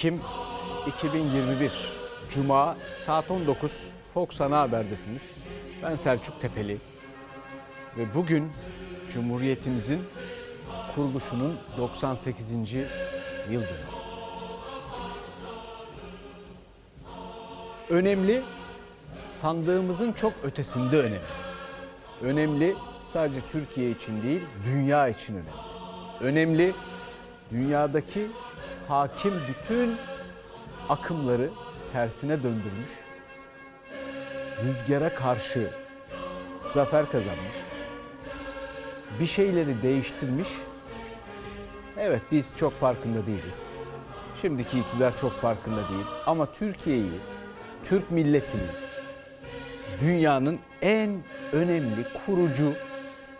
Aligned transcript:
Efendim 0.00 0.20
bugün 0.86 1.34
29 1.34 1.50
Ekim 1.50 1.60
2021 1.66 1.72
Cuma 2.34 2.76
saat 3.06 3.30
19 3.30 3.72
Fox 4.14 4.40
Ana 4.40 4.60
Haber'desiniz. 4.60 5.34
Ben 5.82 5.94
Selçuk 5.96 6.40
Tepeli 6.40 6.78
ve 7.96 8.14
bugün 8.14 8.52
Cumhuriyetimizin 9.12 10.00
kuruluşunun 10.94 11.56
98. 11.76 12.52
yıl 12.52 12.82
dönümü. 13.50 13.66
Önemli, 17.88 18.42
sandığımızın 19.24 20.12
çok 20.12 20.32
ötesinde 20.42 20.98
önemli. 20.98 21.20
Önemli 22.22 22.74
sadece 23.00 23.40
Türkiye 23.40 23.90
için 23.90 24.22
değil, 24.22 24.42
dünya 24.64 25.08
için 25.08 25.34
önemli. 25.34 25.50
Önemli, 26.20 26.74
dünyadaki 27.50 28.26
hakim 28.88 29.34
bütün 29.48 29.96
akımları 30.88 31.50
tersine 31.92 32.42
döndürmüş, 32.42 32.90
rüzgara 34.62 35.14
karşı 35.14 35.70
zafer 36.68 37.10
kazanmış, 37.10 37.56
bir 39.20 39.26
şeyleri 39.26 39.82
değiştirmiş. 39.82 40.48
Evet 41.98 42.22
biz 42.32 42.56
çok 42.56 42.76
farkında 42.76 43.26
değiliz. 43.26 43.66
Şimdiki 44.42 44.78
iktidar 44.78 45.16
çok 45.16 45.32
farkında 45.32 45.88
değil 45.88 46.06
ama 46.26 46.52
Türkiye'yi, 46.52 47.20
Türk 47.84 48.10
milletini 48.10 48.70
dünyanın 50.00 50.58
en 50.82 51.22
önemli 51.52 52.06
kurucu 52.26 52.72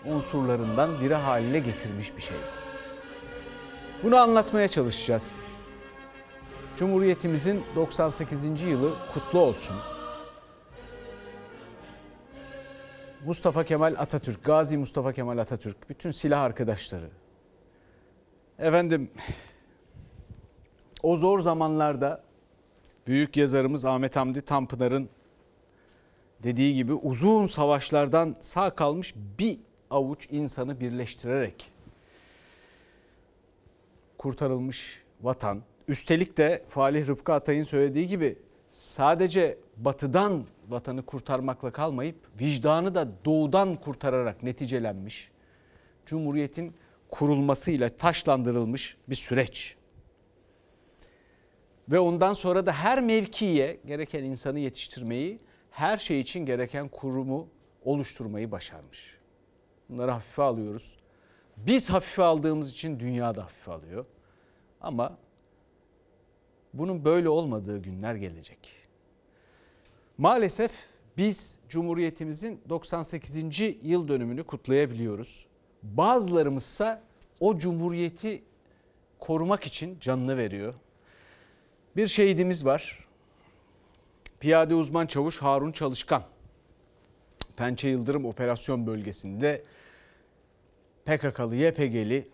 unsurlarından 0.04 1.00
biri 1.00 1.14
haline 1.14 1.58
getirmiş 1.58 2.16
bir 2.16 2.22
şey. 2.22 2.36
Bunu 4.02 4.16
anlatmaya 4.16 4.68
çalışacağız. 4.68 5.40
Cumhuriyetimizin 6.76 7.62
98. 7.76 8.62
yılı 8.62 8.94
kutlu 9.14 9.38
olsun. 9.38 9.76
Mustafa 13.26 13.64
Kemal 13.64 13.94
Atatürk, 13.98 14.44
Gazi 14.44 14.78
Mustafa 14.78 15.12
Kemal 15.12 15.38
Atatürk, 15.38 15.90
bütün 15.90 16.10
silah 16.10 16.40
arkadaşları. 16.40 17.08
Efendim 18.58 19.10
o 21.02 21.16
zor 21.16 21.40
zamanlarda 21.40 22.22
büyük 23.06 23.36
yazarımız 23.36 23.84
Ahmet 23.84 24.16
Hamdi 24.16 24.40
Tanpınar'ın 24.40 25.08
dediği 26.42 26.74
gibi 26.74 26.92
uzun 26.92 27.46
savaşlardan 27.46 28.36
sağ 28.40 28.70
kalmış 28.70 29.14
bir 29.38 29.58
avuç 29.90 30.26
insanı 30.30 30.80
birleştirerek 30.80 31.72
kurtarılmış 34.20 35.02
vatan. 35.22 35.62
Üstelik 35.88 36.36
de 36.36 36.62
Falih 36.68 37.06
Rıfkı 37.08 37.32
Atay'ın 37.32 37.62
söylediği 37.62 38.08
gibi 38.08 38.38
sadece 38.68 39.58
batıdan 39.76 40.44
vatanı 40.68 41.02
kurtarmakla 41.02 41.70
kalmayıp 41.70 42.16
vicdanı 42.40 42.94
da 42.94 43.08
doğudan 43.24 43.76
kurtararak 43.76 44.42
neticelenmiş. 44.42 45.30
Cumhuriyetin 46.06 46.74
kurulmasıyla 47.10 47.88
taşlandırılmış 47.88 48.96
bir 49.08 49.14
süreç. 49.14 49.76
Ve 51.88 51.98
ondan 51.98 52.32
sonra 52.32 52.66
da 52.66 52.72
her 52.72 53.02
mevkiye 53.02 53.80
gereken 53.86 54.24
insanı 54.24 54.58
yetiştirmeyi, 54.58 55.38
her 55.70 55.98
şey 55.98 56.20
için 56.20 56.46
gereken 56.46 56.88
kurumu 56.88 57.48
oluşturmayı 57.84 58.50
başarmış. 58.50 59.16
Bunları 59.88 60.10
hafife 60.10 60.42
alıyoruz. 60.42 60.99
Biz 61.66 61.90
hafife 61.90 62.22
aldığımız 62.22 62.70
için 62.70 63.00
dünya 63.00 63.34
da 63.34 63.44
hafife 63.44 63.72
alıyor. 63.72 64.04
Ama 64.80 65.18
bunun 66.74 67.04
böyle 67.04 67.28
olmadığı 67.28 67.78
günler 67.78 68.14
gelecek. 68.14 68.72
Maalesef 70.18 70.72
biz 71.16 71.58
Cumhuriyetimizin 71.68 72.60
98. 72.68 73.60
yıl 73.82 74.08
dönümünü 74.08 74.44
kutlayabiliyoruz. 74.44 75.46
Bazılarımızsa 75.82 77.02
o 77.40 77.58
cumhuriyeti 77.58 78.42
korumak 79.18 79.64
için 79.64 80.00
canını 80.00 80.36
veriyor. 80.36 80.74
Bir 81.96 82.06
şehidimiz 82.06 82.64
var. 82.64 83.06
Piyade 84.40 84.74
uzman 84.74 85.06
çavuş 85.06 85.38
Harun 85.38 85.72
Çalışkan. 85.72 86.22
Pençe 87.56 87.88
Yıldırım 87.88 88.24
operasyon 88.24 88.86
bölgesinde 88.86 89.64
PKK'lı, 91.04 91.56
YPG'li 91.56 92.26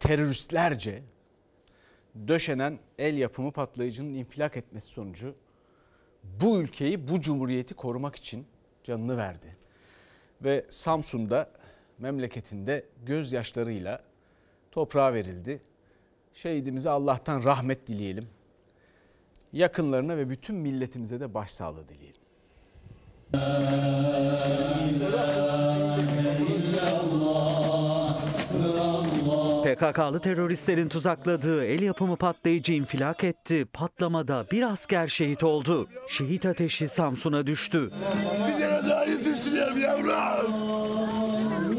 teröristlerce 0.00 1.02
döşenen 2.28 2.78
el 2.98 3.18
yapımı 3.18 3.52
patlayıcının 3.52 4.14
infilak 4.14 4.56
etmesi 4.56 4.86
sonucu 4.86 5.34
bu 6.24 6.58
ülkeyi, 6.60 7.08
bu 7.08 7.20
cumhuriyeti 7.20 7.74
korumak 7.74 8.16
için 8.16 8.46
canını 8.84 9.16
verdi. 9.16 9.56
Ve 10.44 10.64
Samsun'da 10.68 11.50
memleketinde 11.98 12.84
gözyaşlarıyla 13.06 14.00
toprağa 14.72 15.14
verildi. 15.14 15.60
Şehidimize 16.34 16.90
Allah'tan 16.90 17.44
rahmet 17.44 17.86
dileyelim. 17.86 18.28
Yakınlarına 19.52 20.16
ve 20.16 20.30
bütün 20.30 20.56
milletimize 20.56 21.20
de 21.20 21.34
başsağlığı 21.34 21.88
dileyelim. 21.88 22.20
PKK'lı 29.64 30.20
teröristlerin 30.20 30.88
tuzakladığı 30.88 31.64
el 31.64 31.82
yapımı 31.82 32.16
patlayıcı 32.16 32.72
infilak 32.72 33.24
etti. 33.24 33.66
Patlamada 33.72 34.46
bir 34.52 34.72
asker 34.72 35.06
şehit 35.06 35.42
oldu. 35.42 35.88
Şehit 36.08 36.46
ateşi 36.46 36.88
Samsun'a 36.88 37.46
düştü. 37.46 37.90
Bir 38.48 38.58
kere 38.58 38.90
daha 38.90 39.04
yetiştireyim 39.04 39.78
yavrum. 39.78 40.52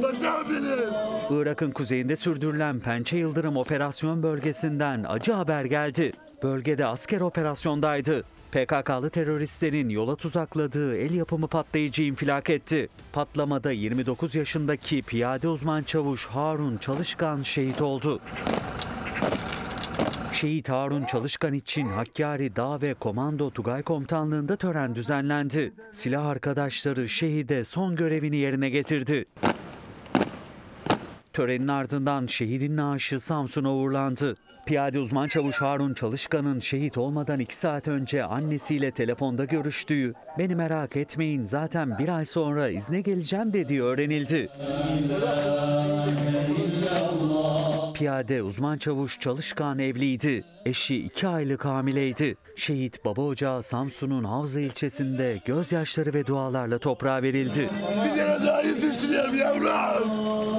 Başım 0.04 0.50
benim. 0.50 1.42
Irak'ın 1.42 1.72
kuzeyinde 1.72 2.16
sürdürülen 2.16 2.80
Pençe 2.80 3.18
Yıldırım 3.18 3.58
operasyon 3.58 4.24
bölgesinden 4.24 5.06
acı 5.08 5.34
haber 5.34 5.66
geldi. 5.66 6.14
Bölgede 6.44 6.86
asker 6.86 7.22
operasyondaydı. 7.22 8.24
PKK'lı 8.56 9.10
teröristlerin 9.10 9.90
yola 9.90 10.16
tuzakladığı 10.16 10.98
el 10.98 11.14
yapımı 11.14 11.48
patlayıcı 11.48 12.04
infilak 12.04 12.50
etti. 12.50 12.90
Patlamada 13.14 13.72
29 13.72 14.36
yaşındaki 14.36 15.02
piyade 15.02 15.48
uzman 15.48 15.84
çavuş 15.84 16.26
Harun 16.26 16.78
Çalışkan 16.78 17.42
şehit 17.42 17.82
oldu. 17.82 18.20
Şehit 20.34 20.70
Harun 20.70 21.06
Çalışkan 21.06 21.54
için 21.54 21.88
Hakkari 21.88 22.56
Dağ 22.56 22.82
ve 22.82 22.94
Komando 22.94 23.50
Tugay 23.50 23.84
Komutanlığı'nda 23.84 24.56
tören 24.56 24.96
düzenlendi. 24.96 25.74
Silah 25.92 26.26
arkadaşları 26.26 27.10
şehide 27.10 27.64
son 27.64 27.96
görevini 27.96 28.38
yerine 28.38 28.70
getirdi. 28.70 29.26
Törenin 31.36 31.68
ardından 31.68 32.26
şehidin 32.26 32.78
naaşı 32.78 33.20
Samsun'a 33.20 33.74
uğurlandı. 33.74 34.36
Piyade 34.66 35.00
uzman 35.00 35.28
çavuş 35.28 35.62
Harun 35.62 35.94
Çalışkan'ın 35.94 36.60
şehit 36.60 36.98
olmadan 36.98 37.40
iki 37.40 37.56
saat 37.56 37.88
önce 37.88 38.24
annesiyle 38.24 38.92
telefonda 38.92 39.46
görüştüğü, 39.46 40.14
beni 40.38 40.56
merak 40.56 40.96
etmeyin 40.96 41.46
zaten 41.46 41.98
bir 42.00 42.10
ay 42.10 42.26
sonra 42.26 42.70
izne 42.70 43.02
geleceğim 43.02 43.54
dediği 43.54 43.84
öğrenildi. 43.84 44.50
Piyade 47.94 48.44
uzman 48.44 48.78
çavuş 48.78 49.20
Çalışkan 49.20 49.80
evliydi. 49.80 50.44
Eşi 50.66 50.96
iki 50.96 51.28
aylık 51.28 51.66
hamileydi. 51.66 52.36
Şehit 52.56 53.06
baba 53.06 53.22
ocağı 53.22 53.64
Samsun'un 53.64 54.24
Havza 54.24 54.60
ilçesinde 54.60 55.42
gözyaşları 55.46 56.14
ve 56.14 56.28
dualarla 56.28 56.78
toprağa 56.78 57.22
verildi. 57.22 57.70
Bir 58.06 58.16
kere 58.16 58.46
daha 58.46 58.62
yetiştireyim 58.62 59.36
yavrum. 59.36 60.55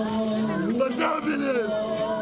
Benim. 1.00 1.66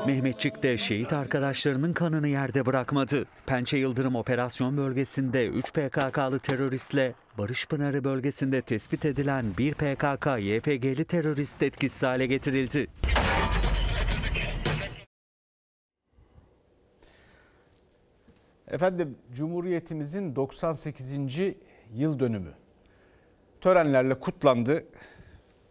Mehmetçik 0.06 0.62
de 0.62 0.78
şehit 0.78 1.12
arkadaşlarının 1.12 1.92
kanını 1.92 2.28
yerde 2.28 2.66
bırakmadı. 2.66 3.24
Pençe 3.46 3.76
Yıldırım 3.76 4.16
operasyon 4.16 4.76
bölgesinde 4.76 5.46
3 5.48 5.72
PKK'lı 5.72 6.38
teröristle 6.38 7.14
Barış 7.38 7.66
Pınarı 7.66 8.04
bölgesinde 8.04 8.62
tespit 8.62 9.04
edilen 9.04 9.44
bir 9.58 9.74
PKK 9.74 10.26
YPG'li 10.38 11.04
terörist 11.04 11.62
etkisiz 11.62 12.02
hale 12.02 12.26
getirildi. 12.26 12.86
Efendim 18.68 19.18
Cumhuriyetimizin 19.34 20.36
98. 20.36 21.18
yıl 21.94 22.18
dönümü 22.18 22.50
törenlerle 23.64 24.20
kutlandı. 24.20 24.84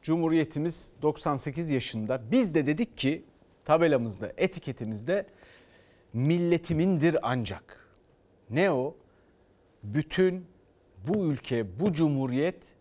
Cumhuriyetimiz 0.04 0.94
98 1.02 1.70
yaşında. 1.70 2.22
Biz 2.32 2.56
de 2.56 2.66
dedik 2.68 2.98
ki 2.98 3.24
tabelamızda, 3.66 4.34
etiketimizde 4.38 5.26
milletimindir 6.14 7.18
ancak. 7.22 7.90
Ne 8.50 8.72
o? 8.72 8.96
Bütün 9.84 10.46
bu 11.08 11.26
ülke, 11.26 11.80
bu 11.80 11.94
cumhuriyet 11.94 12.74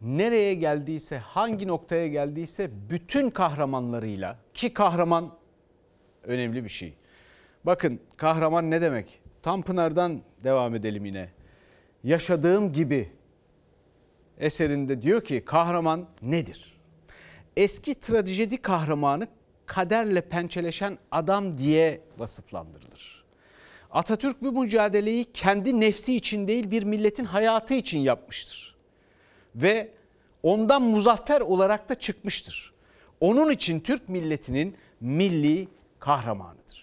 nereye 0.00 0.54
geldiyse, 0.54 1.18
hangi 1.18 1.68
noktaya 1.68 2.08
geldiyse 2.08 2.70
bütün 2.90 3.30
kahramanlarıyla 3.30 4.38
ki 4.54 4.74
kahraman 4.74 5.34
önemli 6.22 6.64
bir 6.64 6.68
şey. 6.68 6.94
Bakın 7.64 8.00
kahraman 8.16 8.70
ne 8.70 8.80
demek? 8.80 9.20
Tanpınar'dan 9.42 10.20
devam 10.44 10.74
edelim 10.74 11.04
yine. 11.04 11.28
Yaşadığım 12.04 12.72
gibi 12.72 13.10
eserinde 14.40 15.02
diyor 15.02 15.24
ki 15.24 15.44
kahraman 15.44 16.06
nedir? 16.22 16.74
Eski 17.56 17.94
trajedi 17.94 18.62
kahramanı 18.62 19.28
kaderle 19.66 20.20
pençeleşen 20.20 20.98
adam 21.10 21.58
diye 21.58 22.00
vasıflandırılır. 22.18 23.24
Atatürk 23.90 24.42
bu 24.42 24.52
mücadeleyi 24.52 25.24
kendi 25.34 25.80
nefsi 25.80 26.16
için 26.16 26.48
değil 26.48 26.70
bir 26.70 26.82
milletin 26.82 27.24
hayatı 27.24 27.74
için 27.74 27.98
yapmıştır. 27.98 28.76
Ve 29.54 29.88
ondan 30.42 30.82
muzaffer 30.82 31.40
olarak 31.40 31.88
da 31.88 31.94
çıkmıştır. 31.94 32.72
Onun 33.20 33.50
için 33.50 33.80
Türk 33.80 34.08
milletinin 34.08 34.76
milli 35.00 35.68
kahramanıdır. 35.98 36.79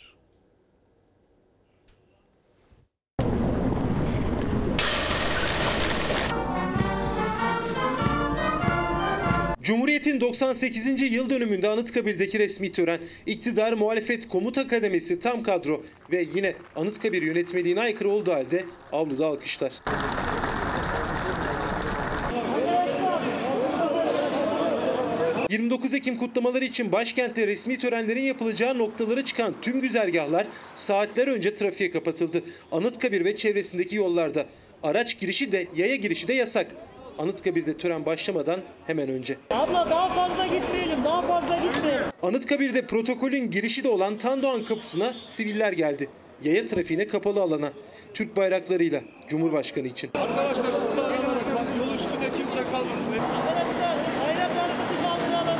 Cumhuriyet'in 9.67 10.21
98. 10.21 11.11
yıl 11.13 11.29
dönümünde 11.29 11.69
Anıtkabir'deki 11.69 12.39
resmi 12.39 12.71
tören, 12.71 12.99
iktidar 13.25 13.73
muhalefet 13.73 14.27
komuta 14.27 14.67
kademesi 14.67 15.19
tam 15.19 15.43
kadro 15.43 15.83
ve 16.11 16.27
yine 16.35 16.53
Anıtkabir 16.75 17.21
yönetmeliğine 17.21 17.79
aykırı 17.79 18.09
olduğu 18.09 18.33
halde 18.33 18.65
avluda 18.91 19.27
alkışlar. 19.27 19.71
...29 25.49 25.97
Ekim 25.97 26.17
kutlamaları 26.17 26.65
için 26.65 26.91
başkentte 26.91 27.47
resmi 27.47 27.77
törenlerin 27.77 28.23
yapılacağı 28.23 28.77
noktalara 28.77 29.25
çıkan 29.25 29.53
tüm 29.61 29.81
güzergahlar 29.81 30.47
saatler 30.75 31.27
önce 31.27 31.53
trafiğe 31.53 31.91
kapatıldı. 31.91 32.43
Anıtkabir 32.71 33.25
ve 33.25 33.35
çevresindeki 33.35 33.95
yollarda 33.95 34.45
araç 34.83 35.19
girişi 35.19 35.51
de 35.51 35.67
yaya 35.75 35.95
girişi 35.95 36.27
de 36.27 36.33
yasak. 36.33 36.67
Anıtkabir'de 37.19 37.77
tören 37.77 38.05
başlamadan 38.05 38.59
hemen 38.87 39.09
önce. 39.09 39.37
Abla 39.51 39.89
daha 39.89 40.09
fazla 40.09 40.45
gitmeyelim, 40.45 40.97
daha 41.05 41.21
fazla 41.21 41.55
gitmeyelim. 41.57 42.05
Anıtkabir'de 42.23 42.87
protokolün 42.87 43.51
girişi 43.51 43.83
de 43.83 43.89
olan 43.89 44.17
Tandoğan 44.17 44.65
kapısına 44.65 45.13
siviller 45.27 45.73
geldi. 45.73 46.09
Yaya 46.43 46.65
trafiğine 46.65 47.07
kapalı 47.07 47.41
alana. 47.41 47.73
Türk 48.13 48.37
bayraklarıyla 48.37 49.01
Cumhurbaşkanı 49.29 49.87
için. 49.87 50.09
Arkadaşlar 50.13 50.71
siz 50.71 50.97
de. 50.97 51.01
Bak 51.55 51.65
yol 51.79 51.95
üstünde 51.95 52.37
kimse 52.37 52.63
kalmasın. 52.71 53.11
Arkadaşlar 53.11 53.97
bayraklarımızı 54.23 55.01
kaldıralım. 55.03 55.59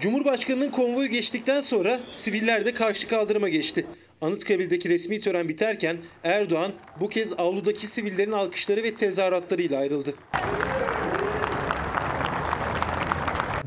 Cumhurbaşkanının 0.00 0.70
konvoyu 0.70 1.08
geçtikten 1.08 1.60
sonra 1.60 2.00
siviller 2.12 2.66
de 2.66 2.74
karşı 2.74 3.08
kaldırıma 3.08 3.48
geçti. 3.48 3.86
Anıtkabir'deki 4.20 4.88
resmi 4.88 5.20
tören 5.20 5.48
biterken 5.48 5.96
Erdoğan 6.24 6.72
bu 7.00 7.08
kez 7.08 7.32
avludaki 7.32 7.86
sivillerin 7.86 8.32
alkışları 8.32 8.82
ve 8.82 8.94
tezahüratlarıyla 8.94 9.78
ayrıldı. 9.80 10.14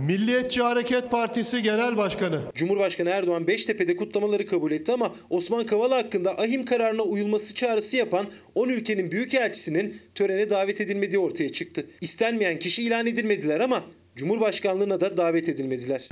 Milliyetçi 0.07 0.61
Hareket 0.61 1.11
Partisi 1.11 1.61
Genel 1.61 1.97
Başkanı 1.97 2.41
Cumhurbaşkanı 2.55 3.09
Erdoğan 3.09 3.47
Beştepe'de 3.47 3.95
kutlamaları 3.95 4.47
kabul 4.47 4.71
etti 4.71 4.91
ama 4.91 5.15
Osman 5.29 5.65
Kavala 5.65 5.97
hakkında 5.97 6.37
ahim 6.37 6.65
kararına 6.65 7.01
uyulması 7.01 7.55
çağrısı 7.55 7.97
yapan 7.97 8.25
10 8.55 8.69
ülkenin 8.69 9.11
büyükelçisinin 9.11 10.01
törene 10.15 10.49
davet 10.49 10.81
edilmediği 10.81 11.19
ortaya 11.19 11.49
çıktı. 11.49 11.85
İstenmeyen 12.01 12.59
kişi 12.59 12.83
ilan 12.83 13.07
edilmediler 13.07 13.59
ama 13.59 13.83
Cumhurbaşkanlığına 14.15 15.01
da 15.01 15.17
davet 15.17 15.49
edilmediler. 15.49 16.07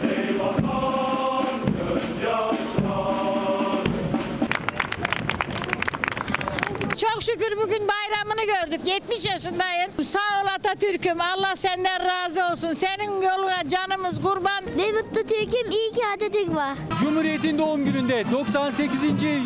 Çok 7.20 7.24
şükür 7.24 7.58
bugün 7.58 7.88
bayramını 7.88 8.46
gördük. 8.46 8.82
70 8.86 9.26
yaşındayım. 9.26 9.92
Sağ 10.04 10.20
ol 10.20 10.48
Atatürk'üm. 10.56 11.22
Allah 11.22 11.56
senden 11.56 12.06
razı 12.06 12.54
olsun. 12.54 12.74
Senin 12.74 13.22
yoluna 13.22 13.70
canımız 13.70 14.22
kurban. 14.22 14.64
Ne 14.78 14.92
mutlu 14.92 15.24
Türk'üm, 15.24 15.72
iyi 15.72 15.92
ki 15.92 16.02
Atatürk 16.16 16.56
var. 16.56 16.78
Cumhuriyet'in 17.00 17.58
doğum 17.58 17.86
gününde 17.86 18.32
98. 18.32 19.00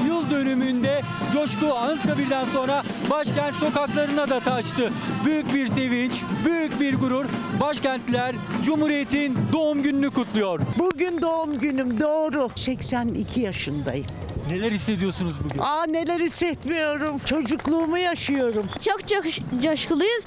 yıl 0.08 0.32
dönümünde 0.32 1.02
coşku 1.34 1.74
Anıtkabir'den 1.74 2.46
sonra 2.46 2.84
başkent 3.10 3.56
sokaklarına 3.56 4.30
da 4.30 4.40
taştı. 4.40 4.92
Büyük 5.26 5.54
bir 5.54 5.68
sevinç, 5.68 6.14
büyük 6.46 6.80
bir 6.80 7.00
gurur. 7.00 7.26
Başkentliler 7.60 8.36
Cumhuriyet'in 8.64 9.38
doğum 9.54 9.82
gününü 9.82 10.10
kutluyor. 10.10 10.60
Bugün 10.80 11.22
doğum 11.22 11.60
günüm 11.60 12.00
doğru. 12.00 12.50
82 12.56 13.40
yaşındayım. 13.42 14.06
Neler 14.50 14.72
hissediyorsunuz 14.72 15.34
bugün? 15.44 15.60
Aa 15.60 15.86
neler 15.86 16.20
hissetmiyorum. 16.20 17.18
Çocukluğumu 17.26 17.98
yaşıyorum. 17.98 18.66
Çok 18.86 19.08
çok 19.08 19.24
coşkuluyuz. 19.64 20.24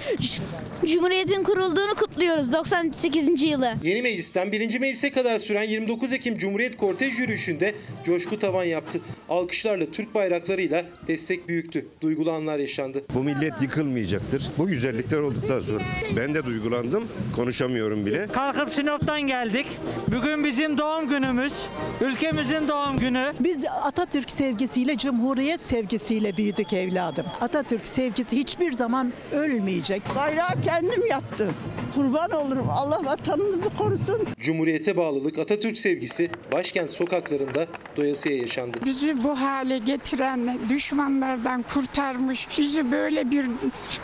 Cumhuriyetin 0.87 1.43
kurulduğunu 1.43 1.95
kutluyoruz 1.95 2.53
98. 2.53 3.43
yılı. 3.43 3.75
Yeni 3.83 4.03
meclisten 4.03 4.53
birinci 4.53 4.79
meclise 4.79 5.11
kadar 5.11 5.39
süren 5.39 5.63
29 5.63 6.13
Ekim 6.13 6.39
Cumhuriyet 6.39 6.77
Kortej 6.77 7.19
yürüyüşünde 7.19 7.75
coşku 8.07 8.39
tavan 8.39 8.65
yaptı. 8.65 9.01
Alkışlarla 9.29 9.87
Türk 9.87 10.15
bayraklarıyla 10.15 10.85
destek 11.09 11.49
büyüktü. 11.49 11.87
Duygulu 12.01 12.33
anlar 12.33 12.59
yaşandı. 12.59 13.05
Bu 13.15 13.23
millet 13.23 13.63
yıkılmayacaktır. 13.63 14.47
Bu 14.59 14.67
güzellikler 14.67 15.19
olduktan 15.19 15.61
sonra 15.61 15.83
ben 16.17 16.35
de 16.35 16.45
duygulandım. 16.45 17.09
Konuşamıyorum 17.37 18.07
bile. 18.07 18.27
Kalkıp 18.27 18.73
Sinop'tan 18.73 19.21
geldik. 19.21 19.67
Bugün 20.09 20.45
bizim 20.45 20.79
doğum 20.79 21.09
günümüz. 21.09 21.53
Ülkemizin 22.01 22.69
doğum 22.69 22.99
günü. 22.99 23.33
Biz 23.41 23.57
Atatürk 23.83 24.06
sevgisiyle, 24.13 24.97
Cumhuriyet 24.97 25.67
sevgisiyle 25.67 26.37
büyüdük 26.37 26.73
evladım. 26.73 27.27
Atatürk 27.41 27.87
sevgisi 27.87 28.37
hiçbir 28.37 28.73
zaman 28.73 29.13
ölmeyecek. 29.33 30.03
Bayrağı 30.17 30.61
kendim 30.63 31.07
yaptım. 31.07 31.55
Kurban 31.95 32.31
olurum. 32.31 32.71
Allah 32.71 33.05
vatanımızı 33.05 33.71
korusun. 33.79 34.27
Cumhuriyete 34.41 34.97
bağlılık, 34.97 35.39
Atatürk 35.39 35.79
sevgisi 35.79 36.31
başkent 36.53 36.91
sokaklarında 36.91 37.67
doyasıya 37.97 38.37
yaşandı. 38.37 38.79
Bizi 38.85 39.25
bu 39.25 39.41
hale 39.41 39.79
getiren, 39.79 40.59
düşmanlardan 40.69 41.63
kurtarmış, 41.63 42.49
bizi 42.59 42.93
böyle 42.93 43.31
bir 43.31 43.47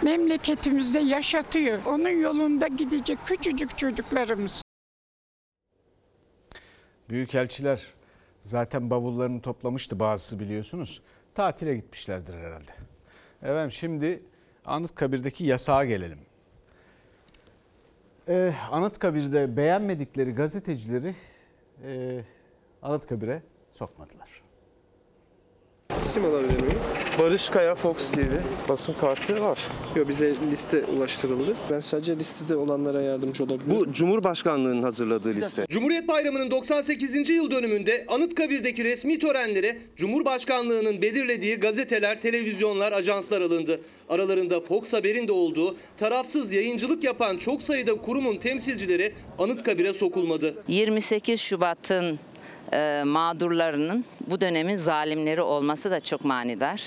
memleketimizde 0.02 1.00
yaşatıyor. 1.00 1.80
Onun 1.86 2.20
yolunda 2.22 2.66
gidecek 2.66 3.18
küçücük 3.26 3.78
çocuklarımız. 3.78 4.62
Büyükelçiler 7.10 7.80
zaten 8.42 8.90
bavullarını 8.90 9.40
toplamıştı 9.40 10.00
bazısı 10.00 10.40
biliyorsunuz. 10.40 11.02
Tatile 11.34 11.76
gitmişlerdir 11.76 12.34
herhalde. 12.34 12.72
Evet 13.42 13.72
şimdi 13.72 14.22
Anıtkabir'deki 14.64 15.44
yasağa 15.44 15.84
gelelim. 15.84 16.18
Ee, 18.28 18.52
Anıtkabir'de 18.70 19.56
beğenmedikleri 19.56 20.34
gazetecileri 20.34 21.14
e, 21.86 22.20
Anıtkabir'e 22.82 23.42
sokmadılar. 23.70 24.31
İsim 26.12 26.24
alabilir 26.24 26.62
miyim? 26.62 26.78
Barış 27.18 27.48
Kaya 27.48 27.74
Fox 27.74 28.10
TV 28.10 28.20
basın 28.68 28.94
kartı 29.00 29.40
var. 29.42 29.58
Yok 29.96 30.08
bize 30.08 30.34
liste 30.50 30.84
ulaştırıldı. 30.84 31.56
Ben 31.70 31.80
sadece 31.80 32.18
listede 32.18 32.56
olanlara 32.56 33.02
yardımcı 33.02 33.44
olabilirim. 33.44 33.76
Bu 33.76 33.92
Cumhurbaşkanlığının 33.92 34.82
hazırladığı 34.82 35.34
liste. 35.34 35.66
Cumhuriyet 35.70 36.08
Bayramı'nın 36.08 36.50
98. 36.50 37.28
yıl 37.28 37.50
dönümünde 37.50 38.04
Anıtkabir'deki 38.08 38.84
resmi 38.84 39.18
törenlere 39.18 39.78
Cumhurbaşkanlığı'nın 39.96 41.02
belirlediği 41.02 41.56
gazeteler, 41.56 42.20
televizyonlar, 42.20 42.92
ajanslar 42.92 43.40
alındı. 43.40 43.80
Aralarında 44.08 44.60
Fox 44.60 44.92
Haber'in 44.92 45.28
de 45.28 45.32
olduğu 45.32 45.76
tarafsız 45.98 46.52
yayıncılık 46.52 47.04
yapan 47.04 47.36
çok 47.36 47.62
sayıda 47.62 47.94
kurumun 47.94 48.36
temsilcileri 48.36 49.14
Anıtkabir'e 49.38 49.94
sokulmadı. 49.94 50.54
28 50.68 51.40
Şubat'ın 51.40 52.18
e, 52.74 53.02
mağdurlarının 53.04 54.04
bu 54.26 54.40
dönemin 54.40 54.76
zalimleri 54.76 55.42
olması 55.42 55.90
da 55.90 56.00
çok 56.00 56.24
manidar. 56.24 56.82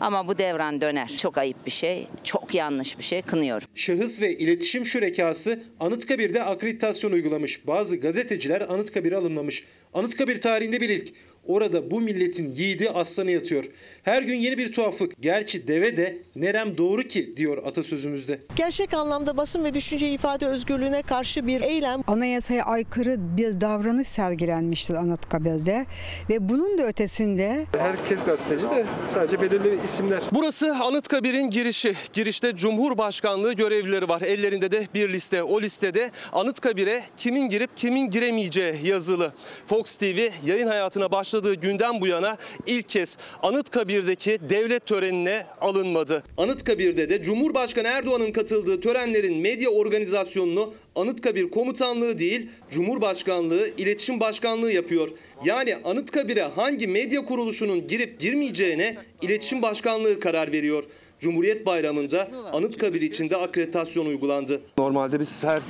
Ama 0.00 0.28
bu 0.28 0.38
devran 0.38 0.80
döner. 0.80 1.08
Çok 1.08 1.38
ayıp 1.38 1.66
bir 1.66 1.70
şey, 1.70 2.06
çok 2.24 2.54
yanlış 2.54 2.98
bir 2.98 3.04
şey. 3.04 3.22
Kınıyorum. 3.22 3.68
Şahıs 3.74 4.20
ve 4.20 4.36
iletişim 4.36 4.86
şürekası 4.86 5.62
Anıtkabir'de 5.80 6.42
akreditasyon 6.42 7.12
uygulamış. 7.12 7.66
Bazı 7.66 7.96
gazeteciler 7.96 8.60
Anıtkabir'e 8.60 9.16
alınmamış. 9.16 9.64
Anıtkabir 9.94 10.40
tarihinde 10.40 10.80
bir 10.80 10.88
ilk. 10.88 11.12
Orada 11.46 11.90
bu 11.90 12.00
milletin 12.00 12.54
yiğidi 12.54 12.90
aslanı 12.90 13.30
yatıyor. 13.30 13.64
Her 14.02 14.22
gün 14.22 14.34
yeni 14.34 14.58
bir 14.58 14.72
tuhaflık. 14.72 15.12
Gerçi 15.20 15.68
deve 15.68 15.96
de 15.96 16.18
nerem 16.36 16.78
doğru 16.78 17.02
ki 17.02 17.36
diyor 17.36 17.66
atasözümüzde. 17.66 18.40
Gerçek 18.56 18.94
anlamda 18.94 19.36
basın 19.36 19.64
ve 19.64 19.74
düşünce 19.74 20.08
ifade 20.08 20.46
özgürlüğüne 20.46 21.02
karşı 21.02 21.46
bir 21.46 21.60
eylem. 21.60 22.00
Anayasaya 22.06 22.64
aykırı 22.64 23.16
bir 23.36 23.60
davranış 23.60 24.08
sergilenmiştir 24.08 24.94
Anıtkabir'de 24.94 25.86
ve 26.30 26.48
bunun 26.48 26.78
da 26.78 26.86
ötesinde 26.86 27.66
Herkes 27.78 28.24
gazeteci 28.24 28.62
de 28.70 28.86
sadece 29.14 29.40
belirli 29.40 29.78
isimler. 29.84 30.22
Burası 30.32 30.76
Anıtkabir'in 30.76 31.50
girişi. 31.50 31.94
Girişte 32.12 32.56
Cumhurbaşkanlığı 32.56 33.52
görevlileri 33.52 34.08
var. 34.08 34.20
Ellerinde 34.22 34.70
de 34.70 34.86
bir 34.94 35.08
liste. 35.12 35.42
O 35.42 35.60
listede 35.60 36.10
Anıtkabir'e 36.32 37.02
kimin 37.16 37.48
girip 37.48 37.76
kimin 37.76 38.10
giremeyeceği 38.10 38.74
yazılı. 38.86 39.32
Fox 39.66 39.96
TV 39.96 40.28
yayın 40.46 40.66
hayatına 40.66 41.10
başladığı 41.32 41.54
günden 41.54 42.00
bu 42.00 42.06
yana 42.06 42.36
ilk 42.66 42.88
kez 42.88 43.18
Anıtkabir'deki 43.42 44.38
devlet 44.50 44.86
törenine 44.86 45.46
alınmadı. 45.60 46.22
Anıtkabir'de 46.36 47.10
de 47.10 47.22
Cumhurbaşkanı 47.22 47.88
Erdoğan'ın 47.88 48.32
katıldığı 48.32 48.80
törenlerin 48.80 49.36
medya 49.36 49.70
organizasyonunu 49.70 50.74
Anıtkabir 50.96 51.50
Komutanlığı 51.50 52.18
değil 52.18 52.50
Cumhurbaşkanlığı 52.70 53.68
İletişim 53.78 54.20
Başkanlığı 54.20 54.72
yapıyor. 54.72 55.08
Yani 55.44 55.76
Anıtkabir'e 55.84 56.42
hangi 56.42 56.86
medya 56.86 57.24
kuruluşunun 57.24 57.88
girip 57.88 58.20
girmeyeceğine 58.20 58.96
İletişim 59.22 59.62
Başkanlığı 59.62 60.20
karar 60.20 60.52
veriyor. 60.52 60.84
Cumhuriyet 61.20 61.66
Bayramı'nda 61.66 62.28
Anıtkabir 62.52 63.02
için 63.02 63.30
de 63.30 63.36
akreditasyon 63.36 64.06
uygulandı. 64.06 64.60
Normalde 64.78 65.20
biz 65.20 65.44
her 65.44 65.62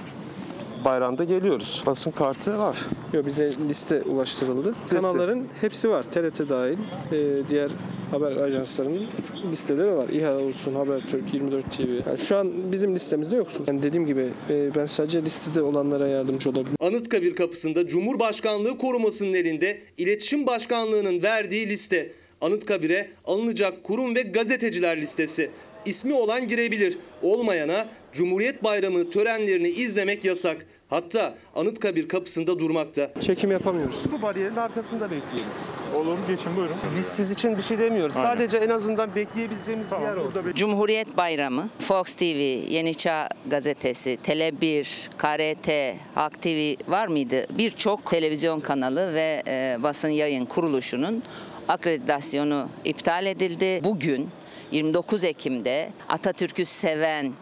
bayramda 0.85 1.25
geliyoruz. 1.25 1.83
Basın 1.87 2.11
kartı 2.11 2.59
var. 2.59 2.79
Yok 3.13 3.27
bize 3.27 3.53
liste 3.69 4.03
ulaştırıldı. 4.03 4.75
Kanalların 4.91 5.45
hepsi 5.61 5.91
var. 5.91 6.03
TRT 6.03 6.49
dahil. 6.49 6.79
Ee, 7.13 7.49
diğer 7.49 7.71
haber 8.11 8.37
ajanslarının 8.37 9.07
listeleri 9.51 9.97
var. 9.97 10.09
İHA 10.09 10.39
olsun, 10.39 10.75
Habertürk, 10.75 11.35
24 11.35 11.77
TV. 11.77 11.81
Yani 11.81 12.19
şu 12.19 12.37
an 12.37 12.73
bizim 12.73 12.95
listemizde 12.95 13.37
yoksun. 13.37 13.65
Yani 13.67 13.83
dediğim 13.83 14.07
gibi 14.07 14.29
e, 14.51 14.75
ben 14.75 14.87
sadece 14.87 15.23
listede 15.23 15.63
olanlara 15.63 16.09
yardımcı 16.09 16.51
olabilirim. 16.51 16.77
Anıtkabir 16.81 17.35
kapısında 17.35 17.87
Cumhurbaşkanlığı 17.87 18.79
korumasının 18.79 19.35
elinde 19.35 19.79
İletişim 19.99 20.47
Başkanlığı'nın 20.47 21.23
verdiği 21.23 21.69
liste. 21.69 22.13
Anıtkabir'e 22.41 23.11
alınacak 23.25 23.85
kurum 23.85 24.15
ve 24.15 24.23
gazeteciler 24.23 25.01
listesi. 25.01 25.51
İsmi 25.87 26.15
olan 26.15 26.49
girebilir. 26.49 26.99
Olmayana 27.23 27.87
Cumhuriyet 28.13 28.65
Bayramı 28.65 29.11
törenlerini 29.11 29.69
izlemek 29.69 30.25
yasak. 30.25 30.67
Hatta 30.89 31.35
Anıtkabir 31.55 32.09
kapısında 32.09 32.59
durmakta. 32.59 33.11
Çekim 33.21 33.51
yapamıyoruz. 33.51 34.01
Bu 34.13 34.23
bariyerin 34.23 34.57
arkasında 34.57 35.05
bekleyelim. 35.05 35.51
Olur 35.97 36.19
geçin 36.29 36.57
buyurun. 36.57 36.75
Biz 36.97 37.07
siz 37.07 37.31
için 37.31 37.57
bir 37.57 37.63
şey 37.63 37.79
demiyoruz. 37.79 38.17
Aynen. 38.17 38.29
Sadece 38.29 38.57
en 38.57 38.69
azından 38.69 39.15
bekleyebileceğimiz 39.15 39.87
bir 39.91 40.07
yer 40.07 40.17
oldu. 40.17 40.43
Cumhuriyet 40.55 41.17
Bayramı, 41.17 41.69
Fox 41.79 42.15
TV, 42.15 42.25
Yeni 42.71 42.95
Çağ 42.95 43.29
Gazetesi, 43.47 44.19
Tele1, 44.27 44.85
KRT, 45.19 45.97
Halk 46.15 46.43
TV 46.43 46.91
var 46.91 47.07
mıydı? 47.09 47.47
Birçok 47.59 48.11
televizyon 48.11 48.61
kanalı 48.61 49.15
ve 49.15 49.43
e, 49.47 49.77
basın 49.83 50.09
yayın 50.09 50.47
kuruluşunun 50.47 51.23
akreditasyonu 51.69 52.69
iptal 52.85 53.27
edildi. 53.27 53.81
Bugün 53.85 54.29
29 54.73 55.25
Ekim'de 55.25 55.91
Atatürk'ü 56.09 56.67
seven, 56.67 57.33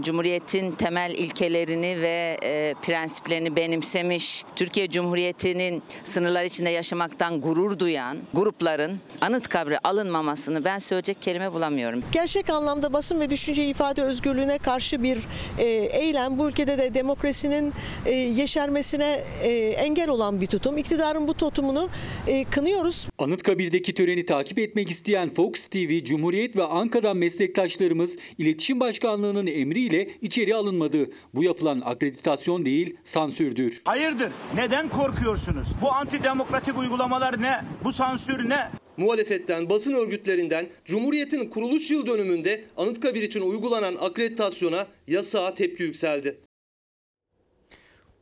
Cumhuriyet'in 0.00 0.72
temel 0.72 1.14
ilkelerini 1.14 2.02
ve 2.02 2.36
e, 2.42 2.74
prensiplerini 2.82 3.56
benimsemiş, 3.56 4.44
Türkiye 4.56 4.90
Cumhuriyeti'nin 4.90 5.82
sınırlar 6.04 6.44
içinde 6.44 6.70
yaşamaktan 6.70 7.40
gurur 7.40 7.78
duyan 7.78 8.18
grupların 8.34 8.98
Anıtkabir'e 9.20 9.78
alınmamasını 9.78 10.64
ben 10.64 10.78
söyleyecek 10.78 11.22
kelime 11.22 11.52
bulamıyorum. 11.52 12.02
Gerçek 12.12 12.50
anlamda 12.50 12.92
basın 12.92 13.20
ve 13.20 13.30
düşünce 13.30 13.64
ifade 13.64 14.02
özgürlüğüne 14.02 14.58
karşı 14.58 15.02
bir 15.02 15.18
e, 15.58 15.64
eylem. 16.02 16.38
Bu 16.38 16.48
ülkede 16.48 16.78
de 16.78 16.94
demokrasinin 16.94 17.72
e, 18.06 18.10
yeşermesine 18.12 19.12
engel 19.76 20.08
olan 20.08 20.40
bir 20.40 20.46
tutum. 20.46 20.78
İktidarın 20.78 21.28
bu 21.28 21.34
tutumunu 21.34 21.88
kınıyoruz. 22.50 23.08
Anıtkabir'deki 23.18 23.94
töreni 23.94 24.26
takip 24.26 24.58
etmek 24.58 24.90
isteyen 24.90 25.34
Fox 25.34 25.66
TV, 25.66 26.04
Cumhuriyet 26.04 26.56
ve 26.56 26.64
Ankara'dan 26.64 27.16
meslektaşlarımız 27.16 28.10
İletişim 28.38 28.80
Başkanlığı'nın 28.80 29.46
emriyle 29.68 30.08
içeri 30.22 30.54
alınmadı. 30.54 31.10
Bu 31.34 31.44
yapılan 31.44 31.82
akreditasyon 31.84 32.64
değil, 32.64 32.96
sansürdür. 33.04 33.82
Hayırdır? 33.84 34.32
Neden 34.54 34.88
korkuyorsunuz? 34.88 35.68
Bu 35.82 35.92
antidemokratik 35.92 36.78
uygulamalar 36.78 37.42
ne? 37.42 37.64
Bu 37.84 37.92
sansür 37.92 38.48
ne? 38.48 38.70
Muhalefetten, 38.96 39.70
basın 39.70 39.92
örgütlerinden 39.92 40.66
Cumhuriyet'in 40.84 41.50
kuruluş 41.50 41.90
yıl 41.90 42.06
dönümünde 42.06 42.64
Anıtkabir 42.76 43.22
için 43.22 43.40
uygulanan 43.40 43.96
akreditasyona 44.00 44.86
yasağa 45.06 45.54
tepki 45.54 45.82
yükseldi. 45.82 46.40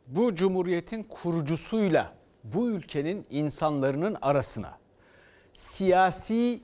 Bu 0.06 0.34
cumhuriyetin 0.34 1.02
kurucusuyla 1.02 2.16
bu 2.44 2.70
ülkenin 2.70 3.26
insanların 3.30 4.16
arasına 4.22 4.78
siyasi 5.54 6.60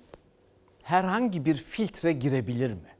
herhangi 0.82 1.44
bir 1.44 1.56
filtre 1.56 2.12
girebilir 2.12 2.70
mi? 2.70 2.92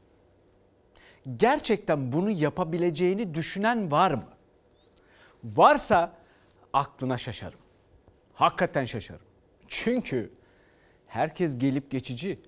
Gerçekten 1.37 2.13
bunu 2.13 2.31
yapabileceğini 2.31 3.35
düşünen 3.35 3.91
var 3.91 4.11
mı? 4.11 4.29
Varsa 5.45 6.13
aklına 6.73 7.19
şaşarım. 7.19 7.59
Hakikaten 8.35 8.85
şaşarım. 8.85 9.27
Çünkü 9.69 10.33
herkes 11.07 11.59
gelip 11.59 11.91
geçici. 11.91 12.41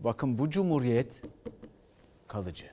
Bakın 0.00 0.38
bu 0.38 0.50
cumhuriyet 0.50 1.22
kalıcı. 2.28 2.66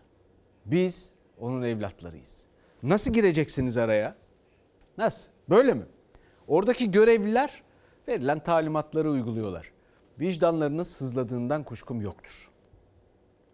Biz 0.65 1.13
onun 1.39 1.61
evlatlarıyız. 1.63 2.43
Nasıl 2.83 3.13
gireceksiniz 3.13 3.77
araya? 3.77 4.15
Nasıl? 4.97 5.31
Böyle 5.49 5.73
mi? 5.73 5.85
Oradaki 6.47 6.91
görevliler 6.91 7.63
verilen 8.07 8.39
talimatları 8.39 9.11
uyguluyorlar. 9.11 9.71
Vicdanlarının 10.19 10.83
sızladığından 10.83 11.63
kuşkum 11.63 12.01
yoktur. 12.01 12.51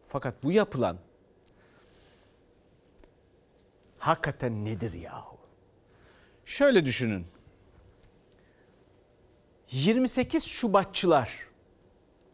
Fakat 0.07 0.43
bu 0.43 0.51
yapılan 0.51 0.97
hakikaten 4.01 4.65
nedir 4.65 4.93
yahu? 4.93 5.37
Şöyle 6.45 6.85
düşünün. 6.85 7.25
28 9.71 10.43
Şubatçılar 10.43 11.47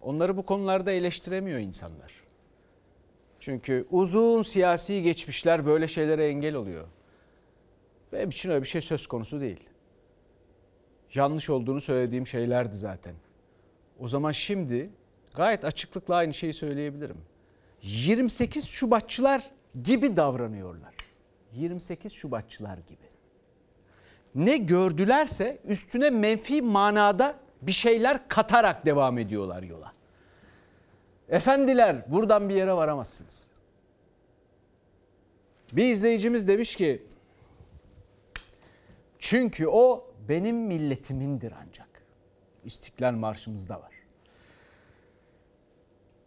onları 0.01 0.37
bu 0.37 0.45
konularda 0.45 0.91
eleştiremiyor 0.91 1.59
insanlar. 1.59 2.13
Çünkü 3.39 3.87
uzun 3.91 4.43
siyasi 4.43 5.03
geçmişler 5.03 5.65
böyle 5.65 5.87
şeylere 5.87 6.27
engel 6.27 6.55
oluyor. 6.55 6.87
Benim 8.13 8.29
için 8.29 8.49
öyle 8.49 8.61
bir 8.61 8.67
şey 8.67 8.81
söz 8.81 9.07
konusu 9.07 9.41
değil. 9.41 9.69
Yanlış 11.13 11.49
olduğunu 11.49 11.81
söylediğim 11.81 12.27
şeylerdi 12.27 12.75
zaten. 12.75 13.15
O 13.99 14.07
zaman 14.07 14.31
şimdi 14.31 14.89
gayet 15.35 15.65
açıklıkla 15.65 16.15
aynı 16.15 16.33
şeyi 16.33 16.53
söyleyebilirim. 16.53 17.17
28 17.81 18.67
Şubatçılar 18.67 19.51
gibi 19.83 20.15
davranıyorlar. 20.17 20.96
28 21.57 22.13
Şubatçılar 22.13 22.77
gibi. 22.77 23.07
Ne 24.35 24.57
gördülerse 24.57 25.59
üstüne 25.65 26.09
menfi 26.09 26.61
manada 26.61 27.35
bir 27.61 27.71
şeyler 27.71 28.27
katarak 28.27 28.85
devam 28.85 29.17
ediyorlar 29.17 29.63
yola. 29.63 29.93
Efendiler 31.29 32.11
buradan 32.11 32.49
bir 32.49 32.55
yere 32.55 32.73
varamazsınız. 32.73 33.47
Bir 35.73 35.83
izleyicimiz 35.83 36.47
demiş 36.47 36.75
ki 36.75 37.03
çünkü 39.19 39.67
o 39.67 40.11
benim 40.29 40.57
milletimindir 40.57 41.53
ancak. 41.61 41.87
İstiklal 42.65 43.13
Marşımızda 43.13 43.81
var. 43.81 43.91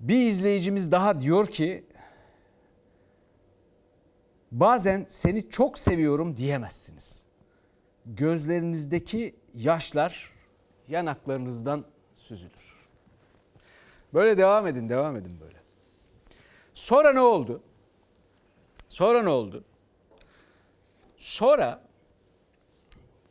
Bir 0.00 0.26
izleyicimiz 0.26 0.92
daha 0.92 1.20
diyor 1.20 1.46
ki 1.46 1.84
bazen 4.52 5.06
seni 5.08 5.50
çok 5.50 5.78
seviyorum 5.78 6.36
diyemezsiniz. 6.36 7.24
Gözlerinizdeki 8.06 9.34
yaşlar 9.54 10.32
yanaklarınızdan 10.88 11.84
süzülür. 12.16 12.76
Böyle 14.14 14.38
devam 14.38 14.66
edin, 14.66 14.88
devam 14.88 15.16
edin 15.16 15.40
böyle. 15.40 15.58
Sonra 16.74 17.12
ne 17.12 17.20
oldu? 17.20 17.62
Sonra 18.88 19.22
ne 19.22 19.28
oldu? 19.28 19.64
Sonra 21.16 21.82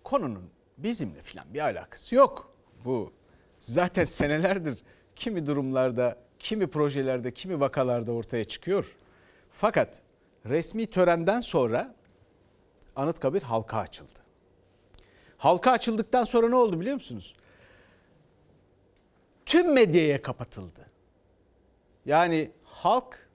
konunun 0.03 0.49
bizimle 0.77 1.21
falan 1.21 1.53
bir 1.53 1.59
alakası 1.59 2.15
yok. 2.15 2.53
Bu 2.85 3.13
zaten 3.59 4.03
senelerdir 4.03 4.83
kimi 5.15 5.47
durumlarda, 5.47 6.17
kimi 6.39 6.67
projelerde, 6.67 7.33
kimi 7.33 7.59
vakalarda 7.59 8.11
ortaya 8.11 8.43
çıkıyor. 8.43 8.95
Fakat 9.51 10.01
resmi 10.49 10.87
törenden 10.87 11.39
sonra 11.39 11.95
Anıtkabir 12.95 13.41
halka 13.41 13.77
açıldı. 13.77 14.19
Halka 15.37 15.71
açıldıktan 15.71 16.25
sonra 16.25 16.49
ne 16.49 16.55
oldu 16.55 16.79
biliyor 16.79 16.95
musunuz? 16.95 17.35
tüm 19.49 19.73
medyaya 19.73 20.21
kapatıldı. 20.21 20.89
Yani 22.05 22.51
halk 22.63 23.29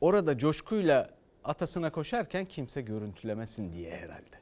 orada 0.00 0.38
coşkuyla 0.38 1.10
atasına 1.44 1.92
koşarken 1.92 2.44
kimse 2.44 2.80
görüntülemesin 2.80 3.72
diye 3.72 3.96
herhalde. 3.96 4.41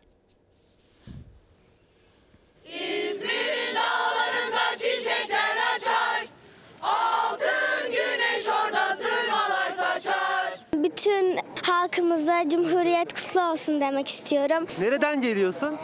Bütün 11.10 11.38
halkımıza 11.62 12.48
Cumhuriyet 12.48 13.12
kutlu 13.12 13.40
olsun 13.42 13.80
demek 13.80 14.08
istiyorum. 14.08 14.66
Nereden 14.80 15.22
geliyorsun? 15.22 15.76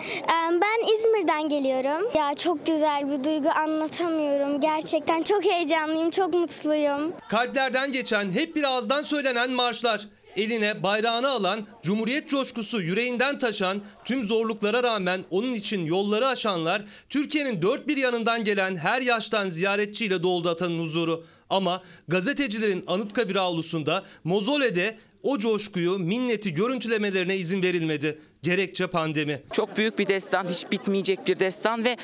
Ben 0.53 0.95
İzmir'den 0.95 1.49
geliyorum. 1.49 2.11
Ya 2.15 2.35
çok 2.35 2.67
güzel 2.67 3.11
bir 3.11 3.25
duygu 3.25 3.49
anlatamıyorum. 3.49 4.61
Gerçekten 4.61 5.23
çok 5.23 5.45
heyecanlıyım, 5.45 6.11
çok 6.11 6.35
mutluyum. 6.35 7.13
Kalplerden 7.29 7.93
geçen 7.93 8.31
hep 8.31 8.57
bir 8.57 8.63
ağızdan 8.65 9.03
söylenen 9.03 9.51
marşlar. 9.51 10.09
Eline 10.37 10.83
bayrağını 10.83 11.29
alan, 11.31 11.67
Cumhuriyet 11.83 12.29
coşkusu 12.29 12.81
yüreğinden 12.81 13.39
taşan, 13.39 13.83
tüm 14.05 14.25
zorluklara 14.25 14.83
rağmen 14.83 15.21
onun 15.31 15.55
için 15.55 15.87
yolları 15.87 16.29
aşanlar, 16.29 16.83
Türkiye'nin 17.09 17.63
dört 17.63 17.89
bir 17.89 17.97
yanından 17.97 18.45
gelen 18.45 18.77
her 18.77 19.03
yaştan 19.03 19.49
ziyaretçiyle 19.49 20.23
doldu 20.23 20.49
atanın 20.49 20.81
huzuru. 20.81 21.25
Ama 21.51 21.83
gazetecilerin 22.09 22.85
Anıtkabir 22.87 23.37
avlusunda, 23.37 24.05
Mozole'de 24.25 24.97
o 25.27 25.39
coşkuyu, 25.39 25.99
minneti 25.99 26.55
görüntülemelerine 26.55 27.37
izin 27.37 27.63
verilmedi. 27.63 28.19
Gerekçe 28.47 28.87
pandemi. 28.87 29.43
Çok 29.53 29.77
büyük 29.77 29.99
bir 29.99 30.07
destan, 30.07 30.47
hiç 30.49 30.71
bitmeyecek 30.73 31.27
bir 31.27 31.39
destan 31.39 31.85
ve, 31.85 31.97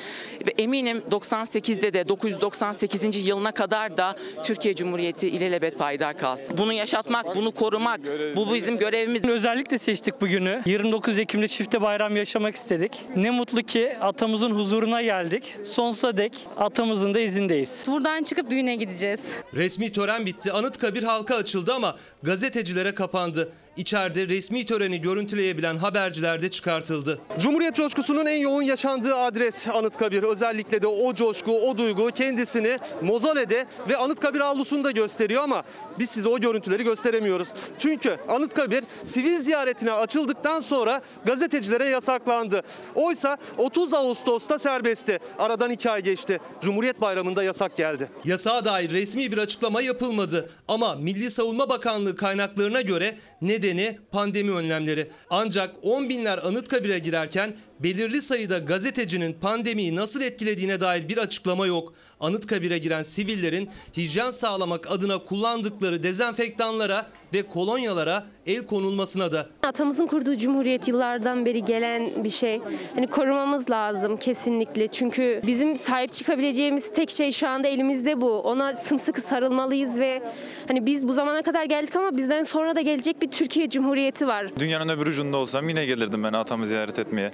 ve 0.47 0.51
eminim 0.57 1.03
98'de 1.11 1.93
de 1.93 2.09
998. 2.09 3.27
yılına 3.27 3.51
kadar 3.51 3.97
da 3.97 4.15
Türkiye 4.43 4.75
Cumhuriyeti 4.75 5.27
ilelebet 5.27 5.77
payidar 5.77 6.17
kalsın. 6.17 6.57
Bunu 6.57 6.73
yaşatmak, 6.73 7.35
bunu 7.35 7.51
korumak, 7.51 7.99
bu 8.35 8.53
bizim 8.53 8.77
görevimiz. 8.77 9.25
Özellikle 9.25 9.77
seçtik 9.77 10.21
bugünü. 10.21 10.61
29 10.65 11.19
Ekim'de 11.19 11.47
çifte 11.47 11.81
bayram 11.81 12.15
yaşamak 12.15 12.55
istedik. 12.55 12.91
Ne 13.15 13.31
mutlu 13.31 13.63
ki 13.63 13.97
atamızın 14.01 14.51
huzuruna 14.51 15.01
geldik. 15.01 15.55
Sonsuza 15.65 16.17
dek 16.17 16.47
atamızın 16.57 17.13
da 17.13 17.19
izindeyiz. 17.19 17.83
Buradan 17.87 18.23
çıkıp 18.23 18.49
düğüne 18.49 18.75
gideceğiz. 18.75 19.21
Resmi 19.53 19.91
tören 19.91 20.25
bitti. 20.25 20.51
Anıtkabir 20.51 21.03
halka 21.03 21.35
açıldı 21.35 21.73
ama 21.73 21.95
gazetecilere 22.23 22.95
kapandı. 22.95 23.49
İçeride 23.77 24.27
resmi 24.27 24.65
töreni 24.65 25.01
görüntüleyebilen 25.01 25.77
haberciler 25.77 26.41
de 26.41 26.51
çıkartıldı. 26.51 27.19
Cumhuriyet 27.39 27.75
coşkusunun 27.75 28.25
en 28.25 28.37
yoğun 28.37 28.61
yaşandığı 28.61 29.15
adres 29.15 29.67
Anıtkabir. 29.67 30.23
Özellikle 30.23 30.81
de 30.81 30.87
o 30.87 31.13
coşku, 31.15 31.69
o 31.69 31.77
duygu 31.77 32.11
kendisini 32.11 32.77
Mozole'de 33.01 33.65
ve 33.89 33.97
Anıtkabir 33.97 34.39
avlusunda 34.39 34.91
gösteriyor 34.91 35.43
ama 35.43 35.63
biz 35.99 36.09
size 36.09 36.29
o 36.29 36.39
görüntüleri 36.39 36.83
gösteremiyoruz. 36.83 37.47
Çünkü 37.79 38.17
Anıtkabir 38.27 38.83
sivil 39.03 39.39
ziyaretine 39.39 39.91
açıldıktan 39.91 40.61
sonra 40.61 41.01
gazetecilere 41.25 41.85
yasaklandı. 41.85 42.61
Oysa 42.95 43.37
30 43.57 43.93
Ağustos'ta 43.93 44.59
serbestti. 44.59 45.19
Aradan 45.39 45.71
iki 45.71 45.89
ay 45.89 46.03
geçti. 46.03 46.39
Cumhuriyet 46.61 47.01
Bayramı'nda 47.01 47.43
yasak 47.43 47.77
geldi. 47.77 48.09
Yasağa 48.25 48.65
dair 48.65 48.91
resmi 48.91 49.31
bir 49.31 49.37
açıklama 49.37 49.81
yapılmadı. 49.81 50.49
Ama 50.67 50.95
Milli 50.95 51.31
Savunma 51.31 51.69
Bakanlığı 51.69 52.15
kaynaklarına 52.15 52.81
göre 52.81 53.15
nedeni 53.63 53.97
pandemi 54.11 54.51
önlemleri. 54.51 55.07
Ancak 55.29 55.75
10 55.81 56.09
binler 56.09 56.37
Anıtkabir'e 56.37 56.99
girerken 56.99 57.55
belirli 57.83 58.21
sayıda 58.21 58.57
gazetecinin 58.57 59.33
pandemiyi 59.33 59.95
nasıl 59.95 60.21
etkilediğine 60.21 60.81
dair 60.81 61.09
bir 61.09 61.17
açıklama 61.17 61.67
yok. 61.67 61.93
Anıtkabir'e 62.19 62.77
giren 62.77 63.03
sivillerin 63.03 63.69
hijyen 63.97 64.31
sağlamak 64.31 64.91
adına 64.91 65.17
kullandıkları 65.17 66.03
dezenfektanlara 66.03 67.07
ve 67.33 67.43
kolonyalara 67.43 68.25
el 68.45 68.65
konulmasına 68.65 69.31
da 69.31 69.49
Atamızın 69.63 70.07
kurduğu 70.07 70.37
cumhuriyet 70.37 70.87
yıllardan 70.87 71.45
beri 71.45 71.65
gelen 71.65 72.23
bir 72.23 72.29
şey. 72.29 72.61
Hani 72.95 73.07
korumamız 73.07 73.69
lazım 73.69 74.17
kesinlikle. 74.17 74.87
Çünkü 74.87 75.41
bizim 75.47 75.77
sahip 75.77 76.13
çıkabileceğimiz 76.13 76.91
tek 76.91 77.09
şey 77.09 77.31
şu 77.31 77.47
anda 77.47 77.67
elimizde 77.67 78.21
bu. 78.21 78.39
Ona 78.39 78.75
sımsıkı 78.75 79.21
sarılmalıyız 79.21 79.99
ve 79.99 80.21
hani 80.67 80.85
biz 80.85 81.07
bu 81.07 81.13
zamana 81.13 81.41
kadar 81.41 81.65
geldik 81.65 81.95
ama 81.95 82.17
bizden 82.17 82.43
sonra 82.43 82.75
da 82.75 82.81
gelecek 82.81 83.21
bir 83.21 83.31
Türkiye 83.31 83.69
Cumhuriyeti 83.69 84.27
var. 84.27 84.47
Dünyanın 84.59 84.89
öbür 84.89 85.07
ucunda 85.07 85.37
olsam 85.37 85.69
yine 85.69 85.85
gelirdim 85.85 86.23
ben 86.23 86.33
atamı 86.33 86.67
ziyaret 86.67 86.99
etmeye. 86.99 87.31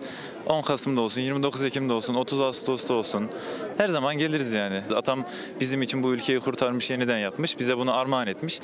10 0.50 0.62
Kasım'da 0.62 1.02
olsun, 1.02 1.22
29 1.22 1.64
Ekim'de 1.64 1.94
olsun, 1.94 2.14
30 2.14 2.42
Ağustos'ta 2.42 2.94
olsun. 2.94 3.30
Her 3.78 3.88
zaman 3.88 4.18
geliriz 4.18 4.54
yani. 4.54 4.82
Atam 4.96 5.26
bizim 5.60 5.82
için 5.82 6.04
bu 6.04 6.14
ülkeyi 6.14 6.40
kurtarmış, 6.40 6.90
yeniden 6.90 7.18
yapmış. 7.18 7.60
Bize 7.60 7.78
bunu 7.78 7.98
armağan 7.98 8.28
etmiş. 8.28 8.60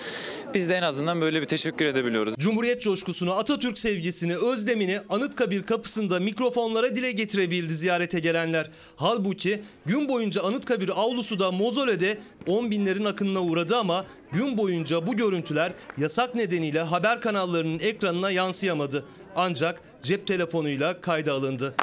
Biz 0.53 0.69
de 0.69 0.75
en 0.75 0.81
azından 0.81 1.21
böyle 1.21 1.41
bir 1.41 1.45
teşekkür 1.45 1.85
edebiliyoruz. 1.85 2.35
Cumhuriyet 2.39 2.81
coşkusunu, 2.81 3.33
Atatürk 3.33 3.79
sevgisini, 3.79 4.37
özlemini 4.37 4.99
Anıtkabir 5.09 5.63
kapısında 5.63 6.19
mikrofonlara 6.19 6.95
dile 6.95 7.11
getirebildi 7.11 7.75
ziyarete 7.75 8.19
gelenler. 8.19 8.69
Halbuki 8.95 9.61
gün 9.85 10.09
boyunca 10.09 10.43
Anıtkabir 10.43 10.89
avlusu 10.89 11.39
da 11.39 11.51
Mozole'de 11.51 12.17
10 12.47 12.71
binlerin 12.71 13.05
akınına 13.05 13.41
uğradı 13.41 13.75
ama 13.77 14.05
gün 14.31 14.57
boyunca 14.57 15.07
bu 15.07 15.17
görüntüler 15.17 15.73
yasak 15.97 16.35
nedeniyle 16.35 16.81
haber 16.81 17.21
kanallarının 17.21 17.79
ekranına 17.79 18.31
yansıyamadı. 18.31 19.05
Ancak 19.35 19.81
cep 20.01 20.27
telefonuyla 20.27 21.01
kayda 21.01 21.33
alındı. 21.33 21.75